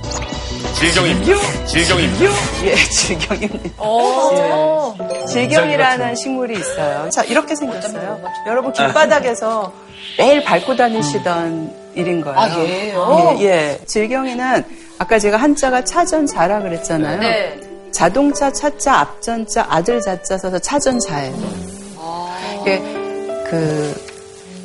[0.79, 1.65] 질경입니다.
[1.65, 2.25] 질경입니다.
[2.65, 3.83] 예, 질경입니다.
[3.83, 4.95] 오.
[5.21, 5.25] 예.
[5.25, 7.09] 질경이라는 식물이 있어요.
[7.09, 8.21] 자, 이렇게 생겼어요.
[8.47, 9.71] 여러분 길바닥에서
[10.17, 12.39] 매일 밟고 다니시던 일인 거예요.
[12.39, 13.37] 아, 예요?
[13.39, 13.79] 예, 예.
[13.85, 14.63] 질경이는
[14.99, 17.19] 아까 제가 한자가 차전자라 그랬잖아요.
[17.19, 17.59] 네.
[17.91, 21.35] 자동차 차자 앞전자 아들 자자 써서 차전자예요.
[22.61, 22.79] 이게
[23.49, 24.08] 그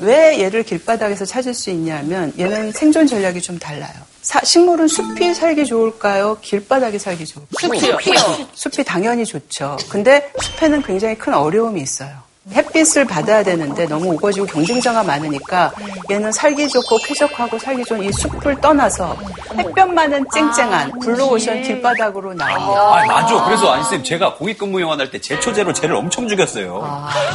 [0.05, 3.93] 왜 얘를 길바닥에서 찾을 수 있냐면 얘는 생존 전략이 좀 달라요.
[4.23, 6.39] 사- 식물은 숲이 살기 좋을까요?
[6.41, 7.79] 길바닥이 살기 좋을까요?
[7.79, 8.47] 숲이요.
[8.55, 9.77] 숲이 당연히 좋죠.
[9.89, 12.25] 근데 숲에는 굉장히 큰 어려움이 있어요.
[12.53, 15.73] 햇빛을 받아야 되는데 너무 우거지고 경쟁자가 많으니까
[16.11, 19.17] 얘는 살기 좋고 쾌적하고 살기 좋은 이 숲을 떠나서
[19.57, 22.81] 햇볕만은 쨍쨍한 블루오션 길바닥으로 나옵니다.
[22.83, 23.45] 아, 맞아.
[23.47, 26.85] 그래서 안쌤 제가 공익근무요원 할 때 제초제로 쟤를 엄청 죽였어요.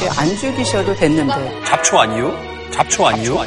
[0.02, 2.59] 예, 안 죽이셔도 됐는데 잡초 아니요?
[2.72, 3.40] 잡초 아니요?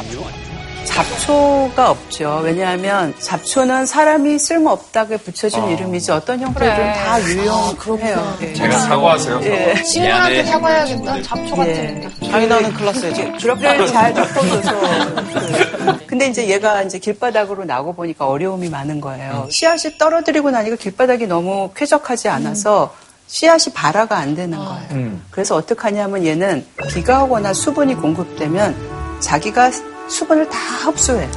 [0.85, 2.41] 잡초가 없죠.
[2.43, 6.93] 왜냐하면 잡초는 사람이 쓸모없다고 붙여준 이름이지 어떤 형태든 그래.
[6.93, 8.37] 다 유용해요.
[8.41, 8.53] 예.
[8.53, 9.39] 제가 사과하세요.
[9.43, 9.75] 예.
[9.83, 10.43] 시온한테 미안해.
[10.43, 11.21] 사과해야겠다.
[11.21, 12.09] 잡초 같은.
[12.21, 12.29] 예.
[12.29, 14.79] 차이나는 클라스에서 그렇게 잘 덮어줘서.
[14.79, 19.47] 그- 근데 이제 얘가 이제 길바닥으로 나고 보니까 어려움이 많은 거예요.
[19.49, 22.93] 씨앗이 떨어뜨리고 나니까 길바닥이 너무 쾌적하지 않아서
[23.27, 24.87] 씨앗이 발화가 안 되는 거예요.
[24.91, 25.23] 음.
[25.31, 29.71] 그래서 어떻게 하냐면 얘는 비가 오거나 수분이 공급되면 자기가
[30.07, 31.29] 수분을 다 흡수해요.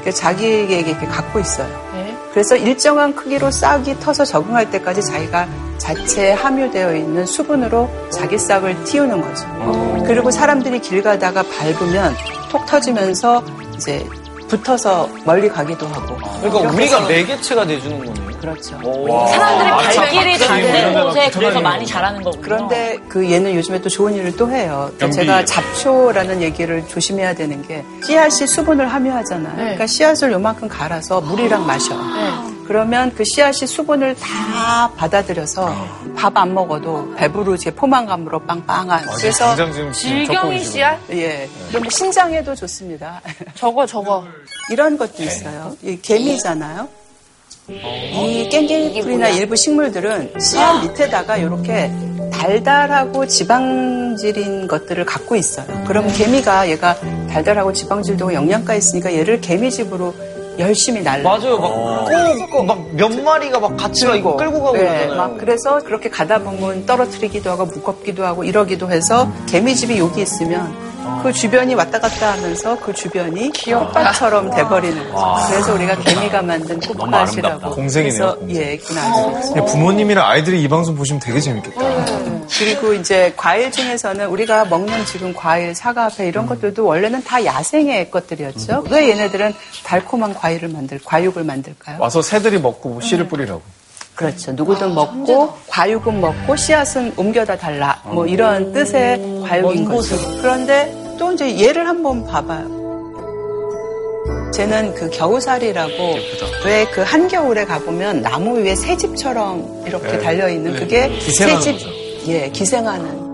[0.00, 1.68] 그래서 자기에게 이렇게 갖고 있어요.
[2.32, 9.20] 그래서 일정한 크기로 싹이 터서 적응할 때까지 자기가 자체에 함유되어 있는 수분으로 자기 싹을 틔우는
[9.20, 10.04] 거죠.
[10.06, 12.14] 그리고 사람들이 길 가다가 밟으면
[12.50, 13.42] 톡 터지면서
[13.74, 14.06] 이제
[14.48, 16.16] 붙어서 멀리 가기도 하고.
[16.40, 18.29] 그러니까 우리가 매개체가 돼주는 거네요.
[18.40, 18.78] 그렇죠.
[19.28, 22.42] 사람들이 발길이 참, 닿는 곳에 그래서 많이 자라는 거군요.
[22.42, 24.90] 그런데 그 얘는 요즘에 또 좋은 일을 또 해요.
[24.96, 25.10] 그러니까.
[25.20, 29.54] 제가 잡초라는 얘기를 조심해야 되는 게 씨앗이 수분을 함유하잖아요.
[29.56, 31.94] 그러니까 씨앗을 요만큼 갈아서 물이랑 마셔.
[32.66, 35.74] 그러면 그 씨앗이 수분을 다 받아들여서
[36.16, 39.06] 밥 안 먹어도 배부르지 포만감으로 빵빵한.
[39.16, 40.98] 그래서 당장 지금 질경이 씨앗?
[41.10, 41.48] 예.
[41.68, 43.20] 그럼 신장에도 좋습니다.
[43.54, 44.24] 저거 저거.
[44.70, 45.76] 이런 것도 있어요.
[45.82, 46.88] 이 개미잖아요.
[47.70, 51.90] 이 깽깽이풀이나 일부 식물들은 씨앗 밑에다가 이렇게
[52.32, 55.66] 달달하고 지방질인 것들을 갖고 있어요.
[55.86, 56.96] 그럼 개미가 얘가
[57.30, 60.14] 달달하고 지방질도 영양가 있으니까 얘를 개미집으로
[60.58, 61.22] 열심히 날라.
[61.22, 61.58] 맞아요.
[61.58, 65.16] 막, 꼭, 막, 몇 마리가 막 같이 막 이거 끌고 가고 네, 그러잖아요.
[65.16, 70.74] 막 그래서 그렇게 가다 보면 떨어뜨리기도 하고 무겁기도 하고 이러기도 해서 개미집이 여기 있으면
[71.22, 75.46] 그 주변이 왔다 갔다 하면서 그 주변이 꽃밭처럼 돼버리는 거죠.
[75.48, 77.70] 그래서 우리가 개미가 만든 꽃밭이라고.
[77.74, 78.56] 공생이네요, 그래서 공생.
[78.56, 81.80] 예, 그나죠 네, 부모님이랑 아이들이 이 방송 보시면 되게 재밌겠다.
[82.58, 88.10] 그리고 이제 과일 중에서는 우리가 먹는 지금 과일, 사과, 배 이런 것들도 원래는 다 야생의
[88.10, 88.84] 것들이었죠.
[88.90, 91.98] 왜 얘네들은 달콤한 과일을 만들, 과육을 만들까요?
[92.00, 93.62] 와서 새들이 먹고 뭐 씨를 뿌리라고.
[94.20, 94.52] 그렇죠.
[94.52, 97.98] 누구든 먹고 과육은 먹고 씨앗은 옮겨다 달라.
[98.04, 100.14] 뭐 이런 뜻의 과육인 거죠.
[100.42, 102.80] 그런데 또 이제 얘를 한번 봐봐요.
[104.52, 105.96] 쟤는 그 겨우살이라고
[106.66, 110.18] 왜 그 한겨울에 가보면 나무 위에 새집처럼 이렇게 네.
[110.18, 110.80] 달려 있는 네.
[110.80, 111.88] 그게 기생하는 새집.
[112.28, 113.30] 예, 기생하는.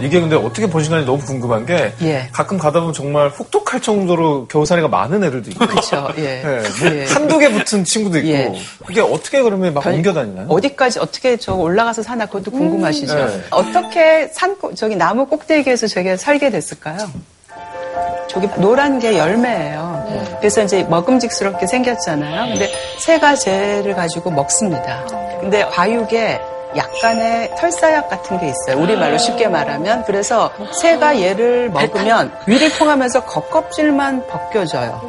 [0.00, 2.28] 이게 근데 어떻게 번식하는지 너무 궁금한 게 예.
[2.32, 6.08] 가끔 가다 보면 정말 혹독할 정도로 겨우살이가 많은 애들도 있고 그렇죠.
[6.18, 6.42] 예.
[6.42, 7.04] 네, 뭐 예.
[7.06, 8.52] 한두 개 붙은 친구도 있고 예.
[8.90, 10.46] 이게 어떻게 그러면 막 변- 옮겨 다니나요?
[10.48, 13.14] 어디까지 어떻게 저 올라가서 사나 그것도 궁금하시죠?
[13.14, 13.40] 네.
[13.50, 16.98] 어떻게 산 꼬- 저기 나무 꼭대기에서 저게 살게 됐을까요?
[18.28, 20.36] 저기 노란 게 열매예요.
[20.40, 22.50] 그래서 이제 먹음직스럽게 생겼잖아요.
[22.52, 25.04] 근데 새가 쟤를 가지고 먹습니다.
[25.40, 26.40] 근데 과육에
[26.76, 28.82] 약간의 털사약 같은 게 있어요.
[28.82, 30.04] 우리말로 쉽게 말하면.
[30.04, 30.50] 그래서
[30.80, 35.00] 새가 얘를 먹으면 위를 통하면서 겉껍질만 벗겨져요.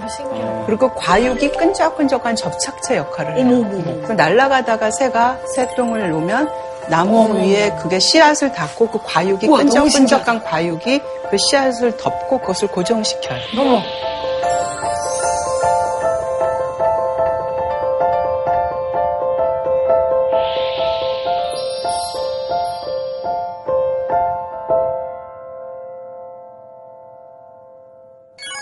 [0.65, 4.03] 그리고 과육이 끈적끈적한 접착제 역할을 해요.
[4.05, 6.49] 그 날아가다가 새가 새똥을 놓으면
[6.89, 13.39] 나무 위에 그게 씨앗을 닿고 그 과육이 끈적끈적한 과육이 그 씨앗을 덮고 그것을 고정시켜요.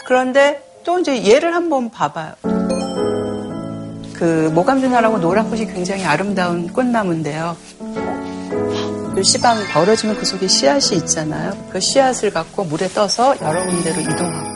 [0.06, 2.34] 그런데 또 이제 얘를 한번 봐봐요.
[4.14, 7.58] 그 모감준하라고 노란꽃이 굉장히 아름다운 꽃나무인데요.
[9.16, 11.54] 그 씨방 벌어지면 그 속에 씨앗이 있잖아요.
[11.72, 14.56] 그 씨앗을 갖고 물에 떠서 여러 군데로 이동하고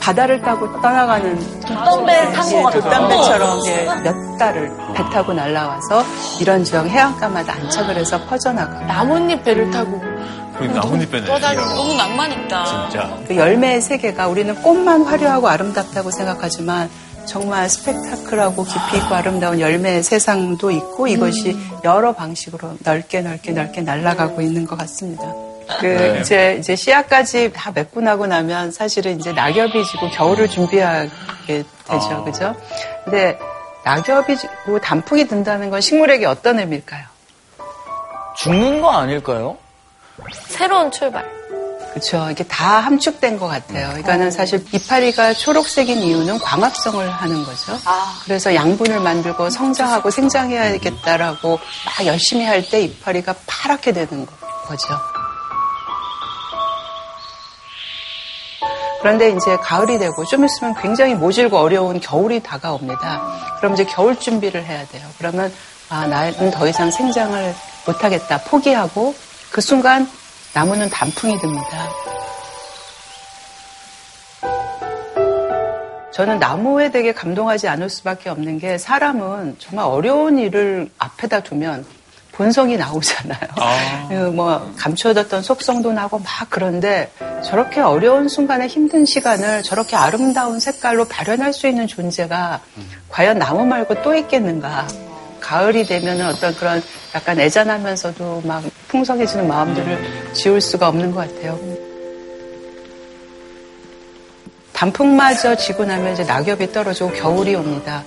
[0.00, 2.82] 바다를 타고 떠나가는 돛배 탄것 같아요.
[2.82, 6.04] 돛담배처럼 예, 몇 달을 배 타고 날아와서
[6.40, 8.78] 이런 지역 해안가마다 안착을 해서 퍼져나가.
[8.86, 10.00] 나뭇잎 배를 타고
[10.60, 11.26] 우리 나뭇잎 빼네.
[11.26, 12.88] 너무 낭만 있다.
[12.88, 13.18] 진짜.
[13.26, 16.88] 그 열매의 세계가 우리는 꽃만 화려하고 아름답다고 생각하지만
[17.26, 24.40] 정말 스펙타클하고 깊이 있고 아름다운 열매의 세상도 있고 이것이 여러 방식으로 넓게 넓게 넓게 날아가고
[24.40, 25.24] 있는 것 같습니다.
[25.80, 26.20] 그 네.
[26.20, 31.10] 이제 이제 씨앗까지 다 맺고 나고 나면 사실은 이제 낙엽이 지고 겨울을 준비하게
[31.46, 32.24] 되죠, 아.
[32.24, 32.54] 그죠?
[33.04, 33.36] 근데
[33.84, 37.04] 낙엽이 지고 단풍이 든다는 건 식물에게 어떤 의미일까요?
[38.36, 39.56] 죽는 거 아닐까요?
[40.48, 41.24] 새로운 출발.
[41.90, 42.28] 그렇죠.
[42.30, 43.86] 이게 다 함축된 것 같아요.
[43.88, 47.78] 그러니까는 사실 이파리가 초록색인 이유는 광합성을 하는 거죠.
[48.24, 51.58] 그래서 양분을 만들고 성장하고 생장해야겠다라고
[51.98, 54.32] 막 열심히 할 때 이파리가 파랗게 되는 거-
[54.66, 54.88] 거죠.
[59.00, 63.56] 그런데 이제 가을이 되고 좀 있으면 굉장히 모질고 어려운 겨울이 다가옵니다.
[63.58, 65.06] 그럼 이제 겨울 준비를 해야 돼요.
[65.18, 65.52] 그러면
[65.88, 67.54] 아 나는 더 이상 생장을
[67.86, 69.14] 못하겠다 포기하고
[69.50, 70.08] 그 순간
[70.54, 71.88] 나무는 단풍이 듭니다.
[76.12, 81.84] 저는 나무에 되게 감동하지 않을 수밖에 없는 게 사람은 정말 어려운 일을 앞에다 두면
[82.32, 83.38] 본성이 나오잖아요.
[84.08, 87.10] 그뭐 감춰뒀던 속성도 나고 막 그런데
[87.44, 92.60] 저렇게 어려운 순간에 힘든 시간을 저렇게 아름다운 색깔로 발현할 수 있는 존재가
[93.10, 94.86] 과연 나무 말고 또 있겠는가?
[95.40, 96.82] 가을이 되면 어떤 그런
[97.14, 101.58] 약간 애잔하면서도 막 풍성해지는 마음들을 지울 수가 없는 것 같아요.
[104.72, 108.04] 단풍마저 지고 나면 이제 낙엽이 떨어지고 겨울이 옵니다.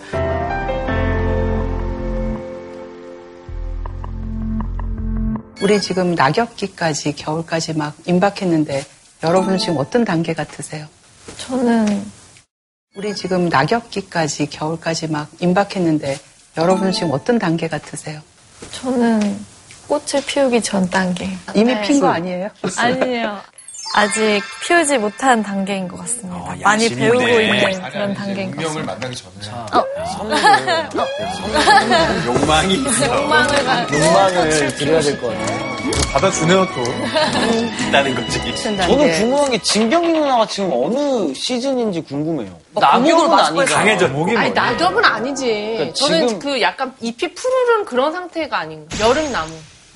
[5.61, 8.85] 우리 지금 낙엽기까지 겨울까지 막 임박했는데
[9.23, 10.87] 여러분은 지금 어떤 단계 같으세요?
[11.37, 12.05] 저는
[12.95, 16.17] 우리 지금 낙엽기까지 겨울까지 막 임박했는데
[16.57, 18.21] 여러분은 지금 어떤 단계 같으세요?
[18.71, 19.45] 저는
[19.87, 21.29] 꽃을 피우기 전 단계.
[21.55, 21.81] 이미 네.
[21.87, 22.49] 핀 거 아니에요?
[22.77, 23.39] 아니에요.
[23.95, 26.35] 아직 피우지 못한 단계인 것 같습니다.
[26.37, 26.87] 어, 많이.
[26.89, 28.93] 배우고 아니, 있는 그런 단계인 것 운명을 같습니다.
[28.93, 29.29] 만나기 전에
[32.25, 33.05] 욕망이 있어.
[33.25, 35.69] 욕망을 드려야 될 것 같아요.
[36.13, 36.83] 받아주네요 또.
[37.87, 38.55] 있다는 거지.
[38.63, 39.11] 저는?
[39.19, 42.51] 궁금한 게 진경이 누나가 지금 어느 시즌인지 궁금해요.
[42.75, 43.73] 어, 낙엽은 아니죠.
[43.73, 44.07] 강해져.
[44.09, 44.51] 목이 아니?
[44.51, 45.45] 낙엽은 아니지.
[45.45, 48.95] 그러니까 저는 지금- 그 약간 잎이 푸르른 그런 상태가 아닌가.
[48.99, 49.51] 여름 나무.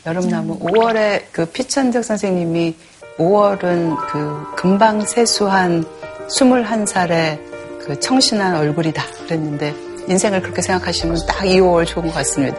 [0.06, 2.76] 여름나무 5월에 그 피천득 선생님이
[3.18, 5.84] 5월은 그 금방 세수한
[6.30, 7.40] 21살의
[7.86, 9.76] 그 청신한 얼굴이다 그랬는데
[10.08, 12.58] 인생을 그렇게 생각하시면 딱이 5월 좋은 것 같습니다.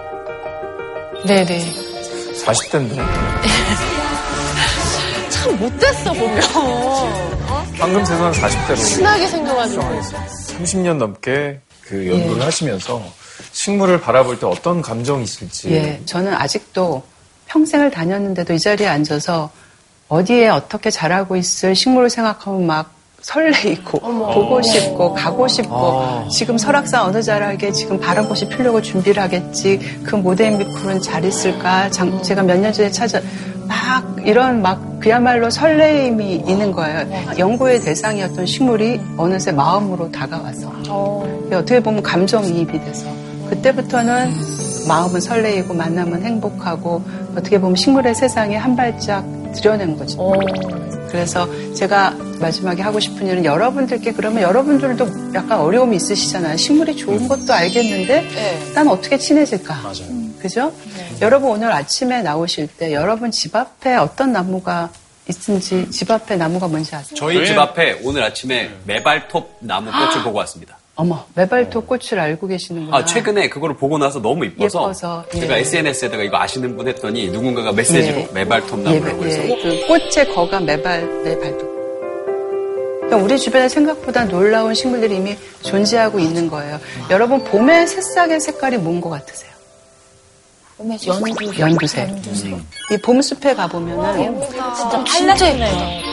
[1.26, 1.64] 네네.
[2.44, 2.96] 40대인데.
[5.30, 6.40] 참 못됐어 보면.
[7.78, 8.76] 방금 세상 40대로.
[8.76, 9.82] 순하게 생겨가지고.
[9.82, 13.02] 30년 넘게 그 연구를 하시면서
[13.52, 15.70] 식물을 바라볼 때 어떤 감정이 있을지.
[15.72, 17.02] 예, 저는 아직도
[17.48, 19.50] 평생을 다녔는데도 이 자리에 앉아서
[20.08, 22.90] 어디에 어떻게 자라고 있을 식물을 생각하면 막
[23.22, 25.68] 설레이고 보고 싶고 가고 싶고
[26.30, 32.42] 지금 설악산 어느 자락에 지금 바람꽃이 피려고 준비를 하겠지 그 모데인비쿨은 잘 있을까 장- 제가
[32.42, 33.20] 몇 년 전에 찾아
[33.66, 37.04] 막 이런 막 그야말로 설레임이 있는 거예요.
[37.38, 40.72] 연구의 대상이었던 식물이 어느새 마음으로 다가와서
[41.52, 43.06] 어떻게 보면 감정이입이 돼서
[43.48, 44.32] 그때부터는
[44.86, 49.24] 마음은 설레이고 만남은 행복하고 어떻게 보면 식물의 세상에 한 발짝
[49.54, 50.32] 들여낸 거죠.
[51.08, 52.10] 그래서 제가
[52.40, 56.56] 마지막에 하고 싶은 일은 여러분들께 그러면 여러분들도 약간 어려움이 있으시잖아요.
[56.56, 59.74] 식물이 좋은 것도 알겠는데 난 어떻게 친해질까?
[59.74, 60.26] 맞아요.
[60.40, 60.72] 그죠?
[61.22, 64.90] 여러분 오늘 아침에 나오실 때 여러분 집 앞에 어떤 나무가
[65.28, 67.16] 있는지 집 앞에 나무가 뭔지 아세요?
[67.16, 70.78] 저희 집 앞에 오늘 아침에 메발톱 나무 꽃을 보고 왔습니다.
[70.98, 72.96] 어머, 메발톱 꽃을 알고 계시는구나.
[72.96, 75.40] 아, 최근에 그거를 보고 나서 너무 이뻐서, 예뻐서, 예.
[75.40, 78.28] 제가 SNS에다가 이거 아시는 분 했더니 누군가가 메시지로 예.
[78.32, 81.76] 메발톱 예, 나무라고 해서 예, 그 꽃의 거가 매발, 매발톱.
[83.02, 86.80] 그러니까 우리 주변에 생각보다 놀라운 식물들이 이미 존재하고 있는 거예요.
[87.10, 89.52] 여러분, 봄의 새싹의 색깔이 뭔 것 같으세요?
[91.06, 91.60] 연두.
[91.60, 92.08] 연두색.
[92.92, 94.40] 이 봄 숲에 가보면은
[94.74, 95.70] 진짜 팔라지네.
[95.72, 96.05] 어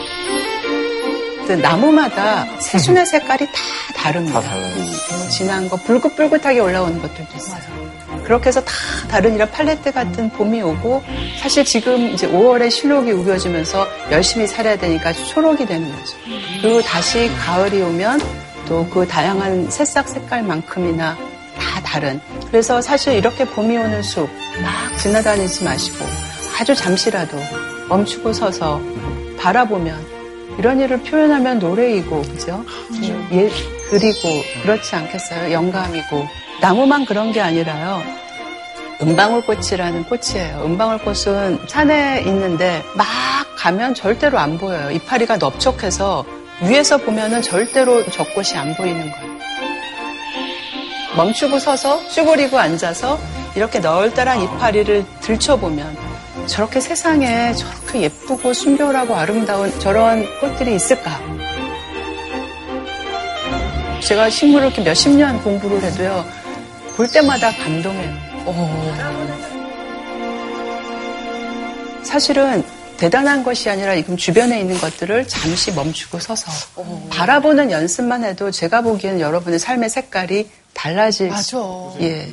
[1.44, 3.54] 쨌든 나무마다 새순의 색깔이 다
[3.96, 4.40] 다릅니다.
[4.40, 7.62] 음, 진한 거, 불긋불긋하게 올라오는 것들도 있어요.
[8.24, 8.74] 그렇게 해서 다
[9.10, 11.04] 다른 이런 팔레트 같은 봄이 오고
[11.42, 16.16] 사실 지금 이제 5월에 실록이 우겨지면서 열심히 살아야 되니까 초록이 되는 거죠.
[16.62, 18.22] 그리고 다시 가을이 오면
[18.66, 21.18] 또 그 다양한 새싹 색깔만큼이나
[21.60, 22.22] 다 다른.
[22.48, 24.30] 그래서 사실 이렇게 봄이 오는 숲
[24.62, 26.06] 막 지나다니지 마시고
[26.60, 27.38] 아주 잠시라도
[27.90, 28.80] 멈추고 서서
[29.40, 30.13] 바라보면
[30.58, 32.64] 이런 일을 표현하면 노래이고 그죠?
[33.32, 33.50] 예,
[33.90, 34.30] 그리고
[34.62, 35.52] 그렇지 않겠어요?
[35.52, 36.28] 영감이고
[36.62, 38.02] 나무만 그런 게 아니라요.
[39.02, 40.64] 은방울꽃이라는 꽃이에요.
[40.66, 43.08] 은방울꽃은 산에 있는데 막
[43.58, 44.92] 가면 절대로 안 보여요.
[44.92, 46.26] 이파리가 넓적해서
[46.62, 49.34] 위에서 보면은 절대로 저 꽃이 안 보이는 거예요.
[51.18, 53.20] 멈추고 서서 쭈그리고 앉아서
[53.56, 56.13] 이렇게 널따란 이파리를 들춰보면
[56.48, 61.20] 저렇게 세상에 저렇게 예쁘고 순결하고 아름다운 저런 꽃들이 있을까?
[64.02, 66.26] 제가 식물을 이렇게 몇십 년 공부를 해도요,
[66.96, 68.34] 볼 때마다 감동해요.
[72.04, 72.64] 사실은
[72.98, 76.52] 대단한 것이 아니라 지금 주변에 있는 것들을 잠시 멈추고 서서
[77.10, 81.42] 바라보는 연습만 해도 제가 보기에는 여러분의 삶의 색깔이 달라질 맞아.
[81.42, 82.30] 수, 예.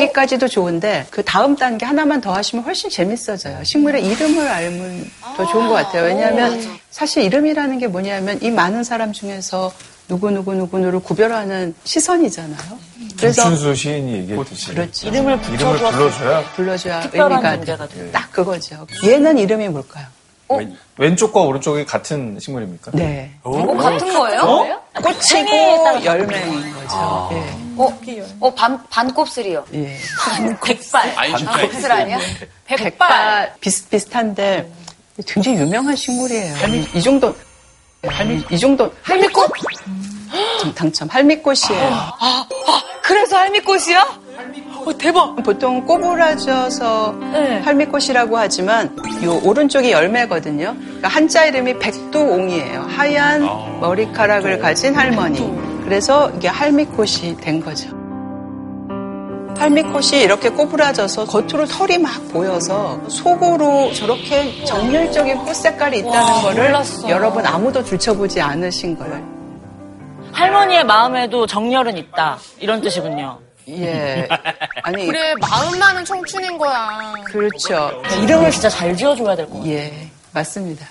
[0.00, 3.62] 여기까지도 좋은데 그 다음 단계 하나만 더 하시면 훨씬 재밌어져요.
[3.64, 6.04] 식물의 이름을 알면 더 좋은 것 같아요.
[6.04, 9.72] 왜냐하면 사실 이름이라는 게 뭐냐면 이 많은 사람 중에서
[10.08, 12.56] 누구 누구 누구 누구를 구별하는 시선이잖아요.
[13.18, 15.08] 그래서 김춘수 시인이 얘기했듯이 그렇죠.
[15.08, 17.88] 이름을 이름을 불러줘야 불러줘야 특별한 의미가.
[18.12, 18.86] 딱 그거죠.
[19.04, 20.06] 얘는 이름이 뭘까요?
[20.50, 22.90] 왼- 왼쪽과 오른쪽이 같은 식물입니까?
[22.94, 23.30] 네.
[23.42, 24.80] 어, 같은 거예요?
[25.02, 27.28] 꽃이고 열매인 거죠.
[27.32, 27.61] 예.
[27.76, 27.98] 어,
[28.40, 29.64] 어, 반, 반곱슬이요.
[29.74, 29.96] 예.
[30.64, 31.12] 백발.
[31.16, 31.70] 아인슈타인.
[31.70, 32.18] 곱슬 아니야?
[32.66, 34.70] 백발 비슷비슷한데
[35.26, 36.54] 굉장히 유명한 식물이에요.
[36.94, 37.34] 이 정도
[38.06, 39.50] 할미 이 정도 할미꽃?
[40.60, 41.88] 좀 당첨 할미꽃이에요.
[41.92, 44.20] 아, 아, 그래서 할미꽃이야?
[44.84, 45.36] 어, 대박.
[45.42, 47.58] 보통 꼬부라져서 네.
[47.60, 50.74] 할미꽃이라고 하지만 요 오른쪽이 열매거든요.
[50.78, 52.86] 그러니까 한자 이름이 백두옹이에요.
[52.88, 53.42] 하얀
[53.80, 55.38] 머리카락을 가진 할머니.
[55.92, 57.90] 그래서 이게 할미꽃이 된 거죠.
[59.58, 67.10] 할미꽃이 이렇게 꼬부라져서 겉으로 털이 막 보여서 속으로 저렇게 정열적인 꽃 색깔이 있다는 거를 몰랐어.
[67.10, 69.22] 여러분 아무도 들춰보지 않으신 거예요.
[70.32, 72.38] 할머니의 마음에도 정열은 있다.
[72.58, 73.38] 이런 뜻이군요.
[73.68, 74.26] 예.
[74.84, 77.12] 아니, 그래 마음만은 청춘인 거야.
[77.26, 78.00] 그렇죠.
[78.22, 79.74] 이름을 진짜 잘 지어줘야 될 것 같아요.
[79.74, 80.86] 예, 맞습니다.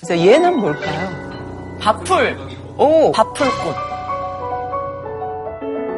[0.00, 1.78] 그래서 얘는 뭘까요?
[1.80, 2.36] 밥풀,
[2.76, 3.99] 오, 밥풀꽃.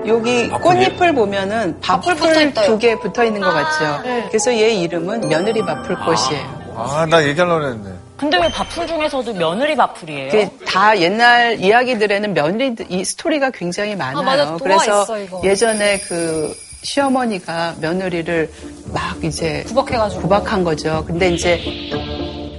[0.06, 2.16] 여기 꽃잎을 보면은 밥풀.
[2.16, 4.02] 두 개 붙어 있는 것 같죠?
[4.28, 6.62] 그래서 얘 이름은 며느리 밥풀꽃이에요.
[6.76, 7.92] 아, 나 얘기하려고 했는데.
[8.16, 10.30] 근데 왜 밥풀 중에서도 며느리 밥풀이에요?
[10.30, 14.22] 그게 다 옛날 이야기들에는 며느리 이 스토리가 굉장히 많아요.
[14.22, 14.44] 맞아.
[14.46, 15.40] 동화 그래서 있어, 이거.
[15.44, 18.50] 예전에 그 시어머니가 며느리를
[18.92, 20.22] 막 이제 구박해가지고.
[20.22, 21.04] 구박한 거죠.
[21.06, 21.60] 근데 이제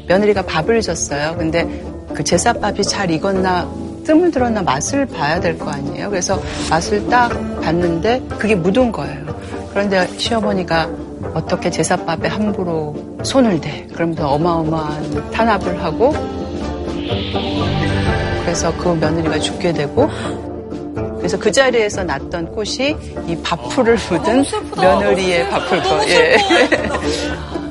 [0.08, 1.36] 며느리가 밥을 줬어요.
[1.38, 1.64] 근데
[2.14, 3.68] 그 제사밥이 잘 익었나
[4.04, 6.10] 뜸을 들었나 맛을 봐야 될 거 아니에요.
[6.10, 7.30] 그래서 맛을 딱
[7.62, 9.24] 봤는데 그게 묻은 거예요.
[9.72, 10.90] 그런데 시어머니가
[11.34, 13.88] 어떻게 제사밥에 함부로 손을 대.
[13.94, 16.14] 그러면서 어마어마한 탄압을 하고
[18.44, 20.10] 그래서 그 며느리가 죽게 되고
[21.18, 22.96] 그래서 그 자리에서 났던 꽃이
[23.28, 24.44] 이 밥풀을 묻은
[24.76, 26.10] 며느리의 밥풀꽃.
[26.10, 26.38] 예.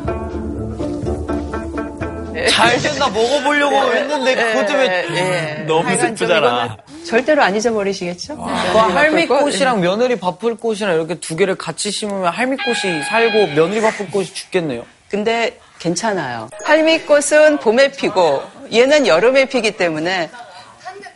[2.48, 5.64] 잘 됐나 먹어보려고 했는데 그것 때문에 예.
[5.66, 6.76] 너무 하여간 좀 슬프잖아.
[7.06, 8.36] 절대로 안 잊어버리시겠죠?
[8.36, 8.96] 그 며느리 밥풀꽃.
[8.96, 14.84] 할미꽃이랑 며느리 밥풀꽃이랑 이렇게 두 개를 같이 심으면 할미꽃이 살고 며느리 밥풀꽃이 죽겠네요.
[15.10, 16.48] 근데 괜찮아요.
[16.64, 20.30] 할미꽃은 봄에 피고 얘는 여름에 피기 때문에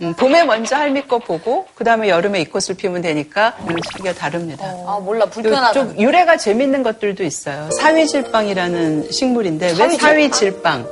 [0.02, 4.66] 음, 봄에 먼저 할미꽃 보고 그 다음에 여름에 이 꽃을 피우면 되니까 음, 시기가 다릅니다.
[4.86, 5.24] 아, 몰라.
[5.24, 5.72] 또 불편하다.
[5.72, 7.70] 좀 유래가 재밌는 것들도 있어요.
[7.78, 10.86] 사위질빵이라는 식물인데 왜 사위질빵?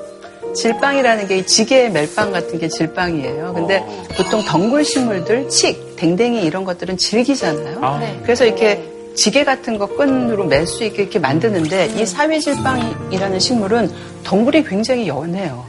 [0.54, 3.52] 질빵이라는 게 지게의 멜빵 같은 게 질빵이에요.
[3.54, 3.84] 근데
[4.16, 7.80] 보통 덩굴 식물들, 칡, 댕댕이 이런 것들은 질기잖아요.
[8.22, 13.90] 그래서 이렇게 지게 같은 거 끈으로 맬수 있게 이렇게 만드는데 이 사위질빵이라는 식물은
[14.24, 15.64] 덩굴이 굉장히 연해요.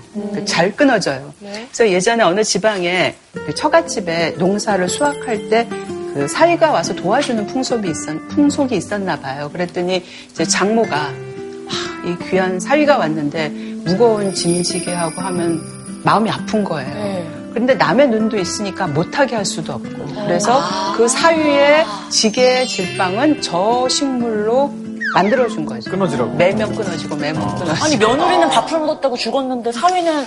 [0.45, 1.33] 잘 끊어져요.
[1.39, 3.15] 그래서 예전에 어느 지방에
[3.45, 9.49] 그 처갓집에 농사를 수확할 때그 사위가 와서 도와주는 풍속이 있었, 풍속이 있었나 봐요.
[9.51, 13.51] 그랬더니 이제 장모가 하, 이 귀한 사위가 왔는데
[13.85, 15.61] 무거운 짐지게 하고 하면
[16.03, 17.25] 마음이 아픈 거예요.
[17.51, 20.05] 그런데 남의 눈도 있으니까 못하게 할 수도 없고.
[20.25, 20.61] 그래서
[20.97, 24.73] 그 사위의 지게 질방은 저 식물로
[25.13, 25.89] 만들어준 거죠.
[25.89, 26.33] 끊어지라고.
[26.35, 27.85] 매면 끊어지고 매면 끊어지고.
[27.85, 30.25] 아니 며느리는 밥을 먹었다고 죽었는데 사위는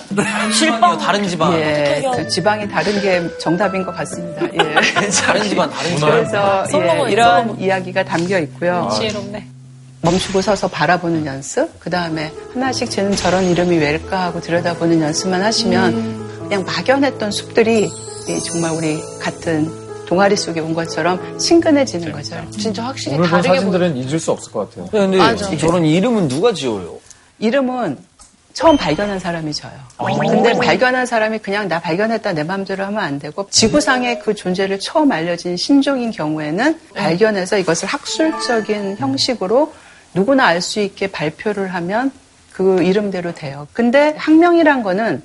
[0.54, 1.52] 실빵 다른 집안.
[1.52, 4.46] 예, 그 지방이 다른 게 정답인 것 같습니다.
[4.54, 4.56] 예.
[5.26, 6.10] 다른 집안 다른 집안.
[6.10, 8.88] 그래서 예, 이런 이야기가 담겨 있고요.
[8.96, 9.46] 지혜롭네.
[10.00, 16.38] 멈추고 서서 바라보는 연습, 그 다음에 하나씩 쟤는 저런 이름이 왜일까 하고 들여다보는 연습만 하시면
[16.48, 17.84] 그냥 막연했던 숲들이
[18.28, 19.70] 이 정말 우리 같은
[20.06, 22.36] 동아리 속에 온 것처럼 친근해지는 거죠.
[22.50, 24.88] 진짜 확실히 오늘 본 다르게 사진들은 잊을 수 없을 것 같아요.
[24.90, 25.56] 근데 맞아.
[25.56, 26.96] 저런 이름은 누가 지어요?
[27.38, 27.98] 이름은
[28.54, 29.72] 처음 발견한 사람이 저요.
[30.30, 35.12] 근데 발견한 사람이 그냥 나 발견했다 내 마음대로 하면 안 되고 지구상의 그 존재를 처음
[35.12, 39.72] 알려진 신종인 경우에는 발견해서 이것을 학술적인 형식으로
[40.18, 42.10] 누구나 알 수 있게 발표를 하면
[42.52, 43.68] 그 이름대로 돼요.
[43.72, 45.22] 근데 학명이란 거는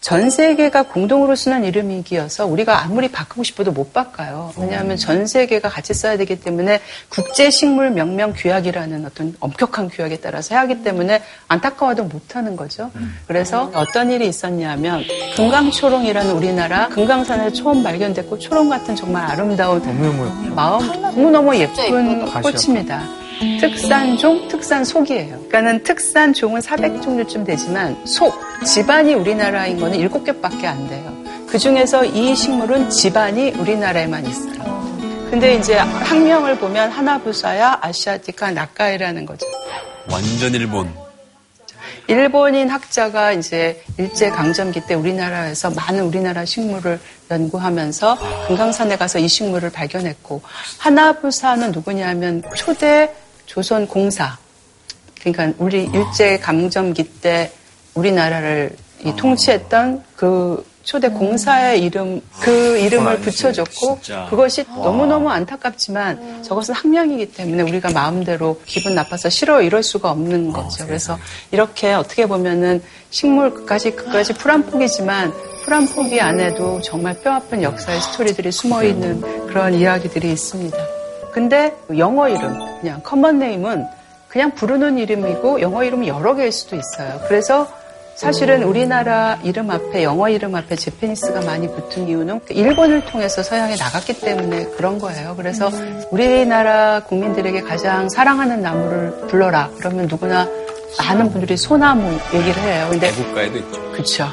[0.00, 4.52] 전 세계가 공동으로 쓰는 이름이기여서 우리가 아무리 바꾸고 싶어도 못 바꿔요.
[4.58, 10.54] 왜냐하면 전 세계가 같이 써야 되기 때문에 국제 식물 명명 규약이라는 어떤 엄격한 규약에 따라서
[10.54, 12.90] 해야 하기 때문에 안타까워도 못 하는 거죠.
[13.26, 15.04] 그래서 어떤 일이 있었냐면
[15.36, 19.82] 금강초롱이라는 우리나라 금강산에 처음 발견됐고 초롱 같은 정말 아름다운
[20.54, 23.23] 마음 너무너무 예쁜 꽃입니다.
[23.60, 25.36] 특산종, 특산속이에요.
[25.48, 31.24] 그러니까는 특산종은 400종류쯤 되지만 속, 집안이 우리나라인 거는 7개밖에 안 돼요.
[31.46, 34.64] 그 중에서 이 식물은 집안이 우리나라에만 있어요.
[35.30, 39.46] 근데 이제 학명을 보면 하나부사야 아시아티카 나카이라는 거죠.
[40.10, 41.04] 완전 일본.
[42.06, 49.70] 일본인 학자가 이제 일제 강점기 때 우리나라에서 많은 우리나라 식물을 연구하면서 금강산에 가서 이 식물을
[49.70, 50.42] 발견했고
[50.78, 53.10] 하나부사는 누구냐면 초대
[53.54, 54.36] 조선 공사.
[55.20, 57.52] 그러니까 우리 일제 강점기 때
[57.94, 58.72] 우리나라를
[59.04, 64.26] 이 통치했던 그 초대 공사의 이름 그 이름을 붙여줬고 진짜.
[64.28, 70.84] 그것이 너무너무 안타깝지만 저것은 학명이기 때문에 우리가 마음대로 기분 나빠서 싫어 이럴 수가 없는 거죠.
[70.84, 71.16] 그래서
[71.52, 75.32] 이렇게 어떻게 보면은 식물 끝까지 끝까지 풀 한 포기지만
[75.64, 80.76] 풀 한 포기 안에도 정말 뼈아픈 역사의 스토리들이 숨어 있는 그런 이야기들이 있습니다.
[81.34, 83.86] 근데 영어 이름 그냥 common name은
[84.28, 87.20] 그냥 부르는 이름이고 영어 이름이 여러 개일 수도 있어요.
[87.26, 87.66] 그래서
[88.14, 94.20] 사실은 우리나라 이름 앞에 영어 이름 앞에 Japanese가 많이 붙은 이유는 일본을 통해서 서양에 나갔기
[94.20, 95.34] 때문에 그런 거예요.
[95.36, 95.70] 그래서
[96.12, 99.70] 우리나라 국민들에게 가장 사랑하는 나무를 불러라.
[99.78, 100.48] 그러면 누구나
[101.00, 102.86] 많은 분들이 소나무 얘기를 해요.
[102.90, 103.90] 근데 국가에도 있죠.
[103.90, 104.28] 그렇죠.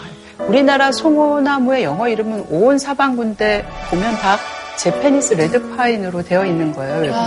[0.48, 4.38] 우리나라 소나무의 영어 이름은 온 사방군데 보면 다
[4.78, 7.02] 제페니스 레드파인으로 되어 있는 거예요.
[7.02, 7.20] 외국에.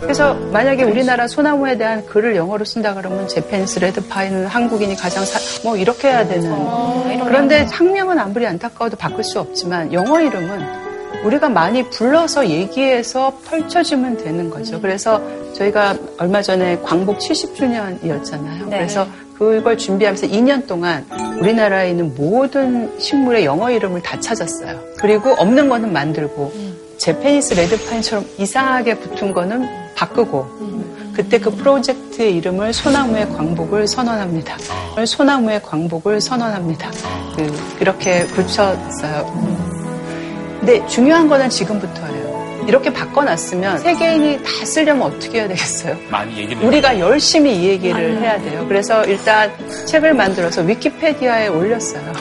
[0.00, 5.76] 그래서 만약에 우리나라 소나무에 대한 글을 영어로 쓴다 그러면 제페니스 레드파인은 한국인이 가장 사, 뭐
[5.76, 6.50] 이렇게 해야 되는.
[7.24, 10.82] 그런데 학명은 아무리 안타까워도 바꿀 수 없지만 영어 이름은
[11.24, 14.80] 우리가 많이 불러서 얘기해서 펼쳐지면 되는 거죠.
[14.80, 15.20] 그래서
[15.54, 18.64] 저희가 얼마 전에 광복 70주년이었잖아요.
[18.70, 19.06] 그래서
[19.38, 21.04] 그걸 준비하면서 2년 동안
[21.40, 24.78] 우리나라에 있는 모든 식물의 영어 이름을 다 찾았어요.
[24.98, 26.52] 그리고 없는 거는 만들고
[26.98, 30.62] 제페니스 레드파인처럼 이상하게 붙은 거는 바꾸고
[31.14, 34.56] 그때 그 프로젝트의 이름을 소나무의 광복을 선언합니다.
[35.06, 36.90] 소나무의 광복을 선언합니다.
[37.36, 39.26] 그, 그렇게 붙였어요.
[40.60, 42.21] 근데 중요한 거는 지금부터예요.
[42.66, 45.96] 이렇게 바꿔놨으면 세계인이 다 쓰려면 어떻게 해야 되겠어요?
[46.10, 48.64] 많이 얘기를 우리가 열심히 이 얘기를 해야 돼요.
[48.68, 49.50] 그래서 일단
[49.86, 52.12] 책을 만들어서 위키페디아에 올렸어요.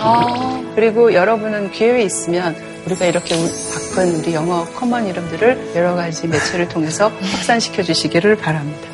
[0.75, 3.49] 그리고 여러분은 기회가 있으면 우리가 이렇게 우-
[3.95, 8.87] 바꾼 우리 영어 common 이름들을 여러 가지 매체를 통해서 확산시켜 주시기를 바랍니다.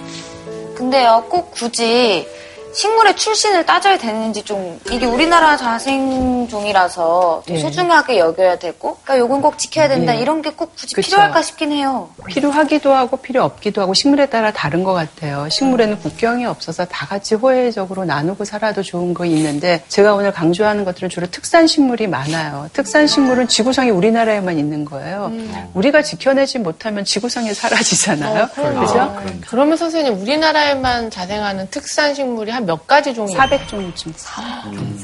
[0.75, 2.27] 근데요, 꼭 굳이
[2.73, 7.59] 식물의 출신을 따져야 되는지 좀 이게 우리나라 자생종이라서 좀 예.
[7.59, 10.21] 소중하게 여겨야 되고, 그러니까 요건 꼭 지켜야 된다 예.
[10.21, 11.07] 이런 게 꼭 굳이 그쵸.
[11.07, 12.09] 필요할까 싶긴 해요.
[12.25, 15.47] 필요하기도 하고 필요 없기도 하고 식물에 따라 다른 것 같아요.
[15.49, 21.09] 식물에는 국경이 없어서 다 같이 호혜적으로 나누고 살아도 좋은 거 있는데 제가 오늘 강조하는 것들은
[21.09, 22.69] 주로 특산 식물이 많아요.
[22.73, 25.31] 특산 식물은 지구상에 우리나라에만 있는 거예요.
[25.73, 28.47] 우리가 지켜내지 못하면 지구상에 사라지잖아요.
[28.49, 29.15] 그죠?
[29.47, 34.11] 그러면 선생님 우리나라에만 자생하는 특산 식물이 한 몇 가지 종이 400종류쯤.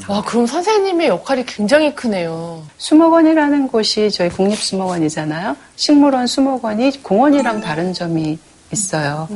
[0.08, 2.64] 와 그럼 선생님의 역할이 굉장히 크네요.
[2.78, 5.56] 수목원이라는 곳이 저희 국립수목원이잖아요.
[5.76, 8.38] 식물원 수목원이 공원이랑 다른 점이
[8.72, 9.28] 있어요.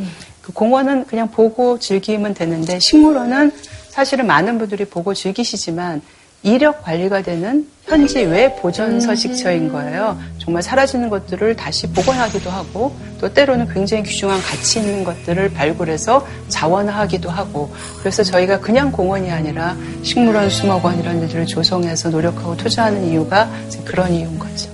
[0.42, 3.52] 그 공원은 그냥 보고 즐기면 되는데 식물원은
[3.88, 6.02] 사실은 많은 분들이 보고 즐기시지만
[6.42, 10.18] 이력 관리가 되는 현지 외 보존 서식처인 거예요.
[10.38, 17.28] 정말 사라지는 것들을 다시 복원하기도 하고 또 때로는 굉장히 귀중한 가치 있는 것들을 발굴해서 자원화하기도
[17.28, 23.50] 하고 그래서 저희가 그냥 공원이 아니라 식물원, 수목원 이런 데들을 조성해서 노력하고 투자하는 이유가
[23.84, 24.70] 그런 이유인 거죠.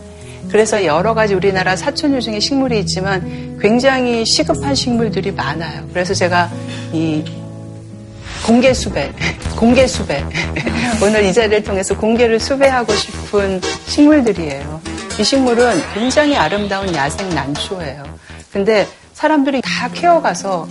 [0.51, 5.85] 그래서 여러 가지 우리나라 사천류 중에 식물이 있지만 굉장히 시급한 식물들이 많아요.
[5.93, 6.51] 그래서 제가
[6.93, 7.25] 이
[8.45, 9.11] 공개 수배,
[9.57, 10.23] 공개 수배.
[11.03, 14.81] 오늘 이 자리를 통해서 공개를 수배하고 싶은 식물들이에요.
[15.19, 18.03] 이 식물은 굉장히 아름다운 야생 난초예요.
[18.53, 20.69] 근데 사람들이 다 케어가서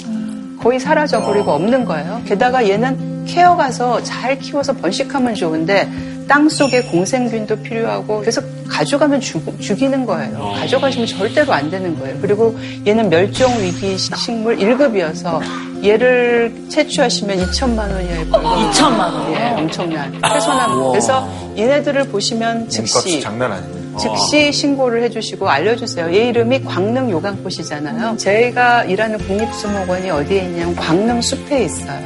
[0.62, 2.22] 거의 사라져버리고 없는 거예요.
[2.26, 5.90] 게다가 얘는 케어가서 잘 키워서 번식하면 좋은데
[6.28, 10.54] 땅 속에 공생균도 필요하고 그래서 가져가면 죽, 죽이는 거예요.
[10.60, 12.18] 가져가시면 절대로 안 되는 거예요.
[12.22, 15.42] 그리고 얘는 멸종 위기 식물 1급이어서
[15.84, 18.26] 얘를 채취하시면 2천만 원이에요.
[18.30, 19.34] 2천만 원.
[19.34, 20.92] 예, 엄청난 해소나무.
[20.92, 21.28] 그래서
[21.58, 23.98] 얘네들을 보시면 즉시 장난 아니네.
[24.00, 26.14] 즉시 신고를 해주시고 알려주세요.
[26.16, 28.18] 얘 이름이 광릉 요강꽃이잖아요.
[28.18, 32.02] 저희가 일하는 국립수목원이 어디에 있냐면 광릉 숲에 있어요.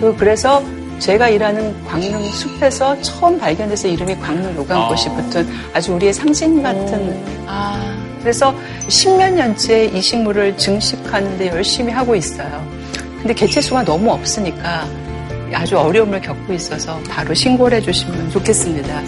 [0.00, 0.62] 그 그래서
[0.98, 7.22] 제가 일하는 광릉 숲에서 처음 발견돼서 이름이 광릉 요강꽃이 붙은 아주 우리의 상징 같은.
[8.20, 8.54] 그래서
[8.88, 12.73] 십몇 년째 이 식물을 증식하는데 열심히 하고 있어요.
[13.24, 14.86] 근데 개체수가 너무 없으니까
[15.54, 19.02] 아주 어려움을 겪고 있어서 바로 신고를 해주시면 좋겠습니다.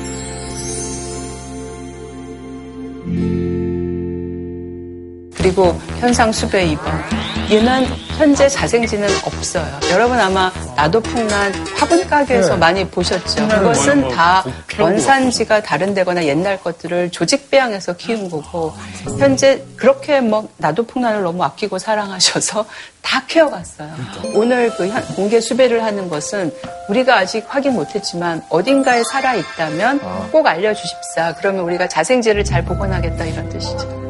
[5.37, 7.16] 그리고 현상 수배 2번.
[7.51, 7.85] 얘는
[8.19, 9.65] 현재 자생지는 없어요.
[9.93, 12.57] 여러분 아마 나도 풍란 화분 가게에서 네.
[12.57, 13.47] 많이 보셨죠.
[13.49, 18.73] 그것은 뭐, 뭐, 다뭐 원산지가 다른 데거나 옛날 것들을 조직 배양해서 키운 거고
[19.19, 22.65] 현재 그렇게 뭐 나도 풍란을 너무 아끼고 사랑하셔서
[23.01, 23.91] 다 키워갔어요.
[24.35, 26.53] 오늘 그 현- 공개 수배를 하는 것은
[26.89, 30.01] 우리가 아직 확인 못했지만 어딘가에 살아 있다면
[30.33, 31.35] 꼭 알려주십사.
[31.39, 34.06] 그러면 우리가 자생지를 잘 복원하겠다 이런 뜻이죠.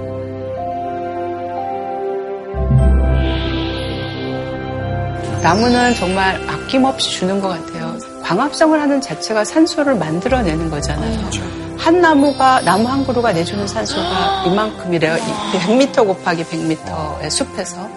[5.43, 7.97] 나무는 정말 아낌없이 주는 것 같아요.
[8.23, 11.31] 광합성을 하는 자체가 산소를 만들어내는 거잖아요.
[11.79, 15.17] 한 나무가 나무 한 그루가 내주는 산소가 이만큼이래요.
[15.53, 17.89] 100m 곱하기 100m의 숲에서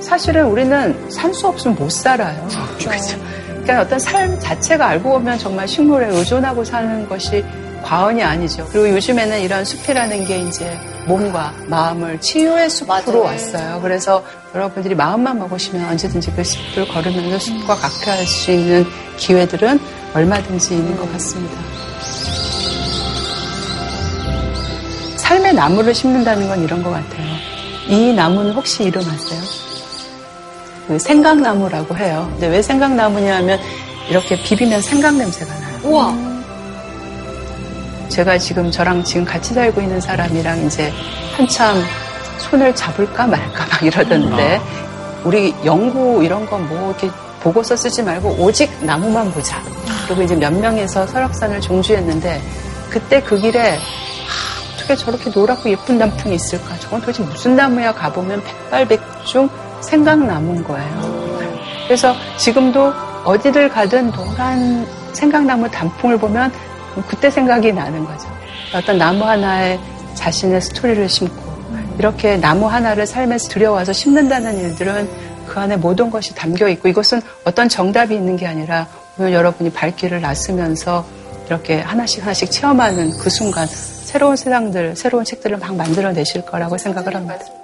[0.00, 2.46] 사실은 우리는 산소 없으면 못 살아요.
[2.78, 3.16] 그렇죠.
[3.62, 7.44] 그러니까 어떤 삶 자체가 알고 보면 정말 식물에 의존하고 사는 것이
[7.82, 8.66] 과언이 아니죠.
[8.70, 10.76] 그리고 요즘에는 이런 숲이라는 게 이제
[11.06, 13.80] 몸과 마음을 치유의 숲으로 왔어요.
[13.82, 14.22] 그래서
[14.54, 18.86] 여러분들이 마음만 먹으시면 언제든지 그 숲을 걸으면서 숲과 각별할 수 있는
[19.16, 19.80] 기회들은
[20.14, 21.54] 얼마든지 있는 것 같습니다.
[25.16, 27.26] 삶의 나무를 심는다는 건 이런 것 같아요.
[27.88, 29.40] 이 나무는 혹시 이름 아세요?
[30.86, 32.28] 그 생강나무라고 해요.
[32.32, 33.58] 근데 왜 생강나무냐 하면
[34.08, 35.78] 이렇게 비비면 생강 냄새가 나요.
[35.84, 36.31] 우와.
[38.12, 40.92] 제가 지금 저랑 지금 같이 살고 있는 사람이랑 이제
[41.36, 41.82] 한참
[42.38, 44.60] 손을 잡을까 말까 막 이러던데
[45.24, 47.10] 우리 연구 이런 거 뭐 이렇게
[47.42, 49.60] 보고서 쓰지 말고 오직 나무만 보자.
[50.06, 52.40] 그리고 이제 몇 명에서 설악산을 종주했는데
[52.90, 56.78] 그때 그 길에 아, 어떻게 저렇게 노랗고 예쁜 나무풍이 있을까?
[56.78, 57.94] 저건 도대체 무슨 나무야?
[57.94, 59.48] 가보면 백발백중
[59.80, 61.22] 생강나무인 거예요.
[61.86, 62.92] 그래서 지금도
[63.24, 66.52] 어디를 가든 노란 생강나무 단풍을 보면
[67.08, 68.28] 그때 생각이 나는 거죠.
[68.74, 69.78] 어떤 나무 하나에
[70.14, 71.52] 자신의 스토리를 심고
[71.98, 75.08] 이렇게 나무 하나를 삶에서 들여와서 심는다는 일들은
[75.46, 78.86] 그 안에 모든 것이 담겨 있고 이것은 어떤 정답이 있는 게 아니라
[79.18, 81.04] 오늘 여러분이 발길을 놨으면서
[81.46, 87.61] 이렇게 하나씩 하나씩 체험하는 그 순간 새로운 세상들, 새로운 책들을 막 만들어내실 거라고 생각을 합니다.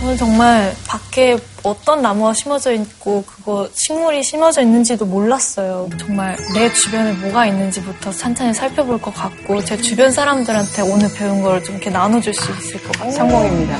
[0.00, 5.88] 저는 정말 밖에 어떤 나무가 심어져 있고 그거 식물이 심어져 있는지도 몰랐어요.
[5.98, 11.62] 정말 내 주변에 뭐가 있는지부터 찬찬히 살펴볼 것 같고 제 주변 사람들한테 오늘 배운 걸
[11.62, 13.12] 좀 이렇게 나눠줄 수 있을 것 같아요.
[13.12, 13.76] 성공입니다.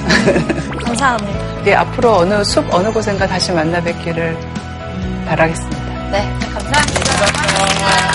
[0.85, 1.67] 감사합니다.
[1.67, 4.37] 예, 앞으로 어느 숲 어느 곳인가 다시 만나 뵙기를
[5.27, 6.11] 바라겠습니다.
[6.11, 6.23] 네,
[6.53, 8.13] 감사합니다.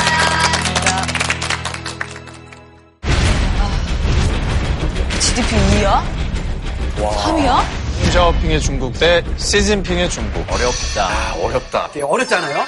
[5.20, 6.02] GDP 2위야?
[6.98, 7.77] 3위야?
[8.18, 10.40] 홈샤오핑의 중국 대 시진핑의 중국.
[10.52, 11.08] 어렵다.
[11.08, 11.90] 아, 어렵다.
[11.94, 12.64] 되게 어렵잖아요.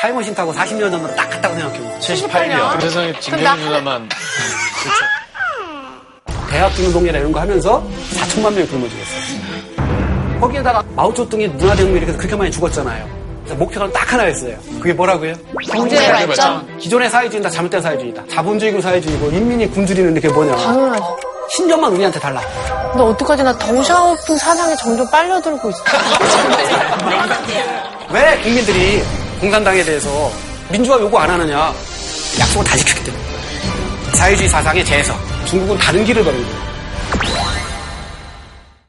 [0.00, 1.98] 타임머신 타고 40년 전으로 딱 갔다고 생각해요.
[2.00, 2.80] 78년.
[2.80, 4.08] 세상에 진경 누나만.
[6.50, 10.40] 대학 중동이나 이런 거 하면서 4천만 명이 굶어 죽었어요.
[10.40, 13.24] 거기에다가 마오쩌둥이 문화대혁명 이렇게 해서 그렇게 많이 죽었잖아요.
[13.56, 14.58] 목표가 딱 하나였어요.
[14.80, 15.34] 그게 뭐라고요?
[15.70, 16.78] 경제의 발전.
[16.78, 18.24] 기존의 사회주의는 다 잘못된 사회주의다.
[18.28, 20.56] 자본주의고 사회주의고 인민이 굶주리는 게 뭐냐.
[20.56, 21.16] 당연하죠.
[21.50, 22.40] 신념만 우리한테 달라.
[22.94, 23.42] 근데 어떡하지?
[23.42, 25.82] 나 덩샤오핑 사상에 점점 빨려들고 있어.
[28.12, 29.02] 왜 국민들이
[29.40, 30.30] 공산당에 대해서
[30.70, 31.74] 민주화 요구 안 하느냐.
[32.38, 33.24] 약속을 다 지켰기 때문에.
[34.12, 35.18] 사회주의 사상의 재해석.
[35.44, 36.64] 중국은 다른 길을 걸는 거예요.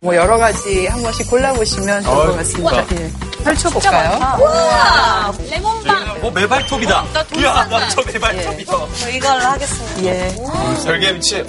[0.02, 2.86] 뭐 여러 가지 한 번씩 골라보시면 좋을 것 같습니다.
[2.86, 3.02] 좋다.
[3.02, 3.12] 예.
[3.46, 4.38] 펼쳐볼까요?
[4.40, 5.34] 우와!
[5.52, 6.22] 레몬빵.
[6.22, 7.06] 뭐 메발톱이다.
[7.38, 8.74] 이야, 나저 메발톱이다.
[9.00, 10.04] 저 이걸로 하겠습니다.
[10.04, 10.36] 예.
[10.80, 11.46] 설계미치.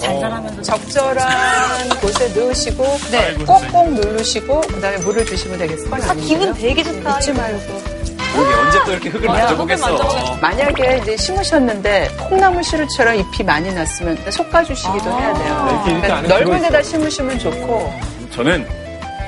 [0.61, 6.11] 적절한 곳에 넣으시고, 네, 꼭꼭 누르시고, 그 다음에 물을 주시면 되겠습니다.
[6.11, 7.17] 아, 기분 되게 좋다.
[7.17, 7.97] 잊지 말고.
[8.37, 10.37] 여기 언제 또 이렇게 흙을 만져보겠어.
[10.39, 15.83] 만약에 이제 심으셨는데 콩나물 시루처럼 잎이 많이 났으면 솎아주시기도 해야 돼요.
[15.87, 16.61] 이렇게 그러니까 넓은.
[16.61, 17.91] 데다 심으시면 좋고,
[18.35, 18.67] 저는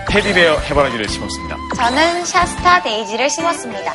[0.09, 1.55] 테디베어 해바라기를 심었습니다.
[1.75, 3.93] 저는 샤스타 데이지를 심었습니다.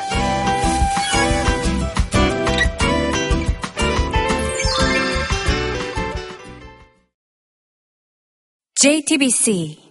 [8.75, 9.84] JTBC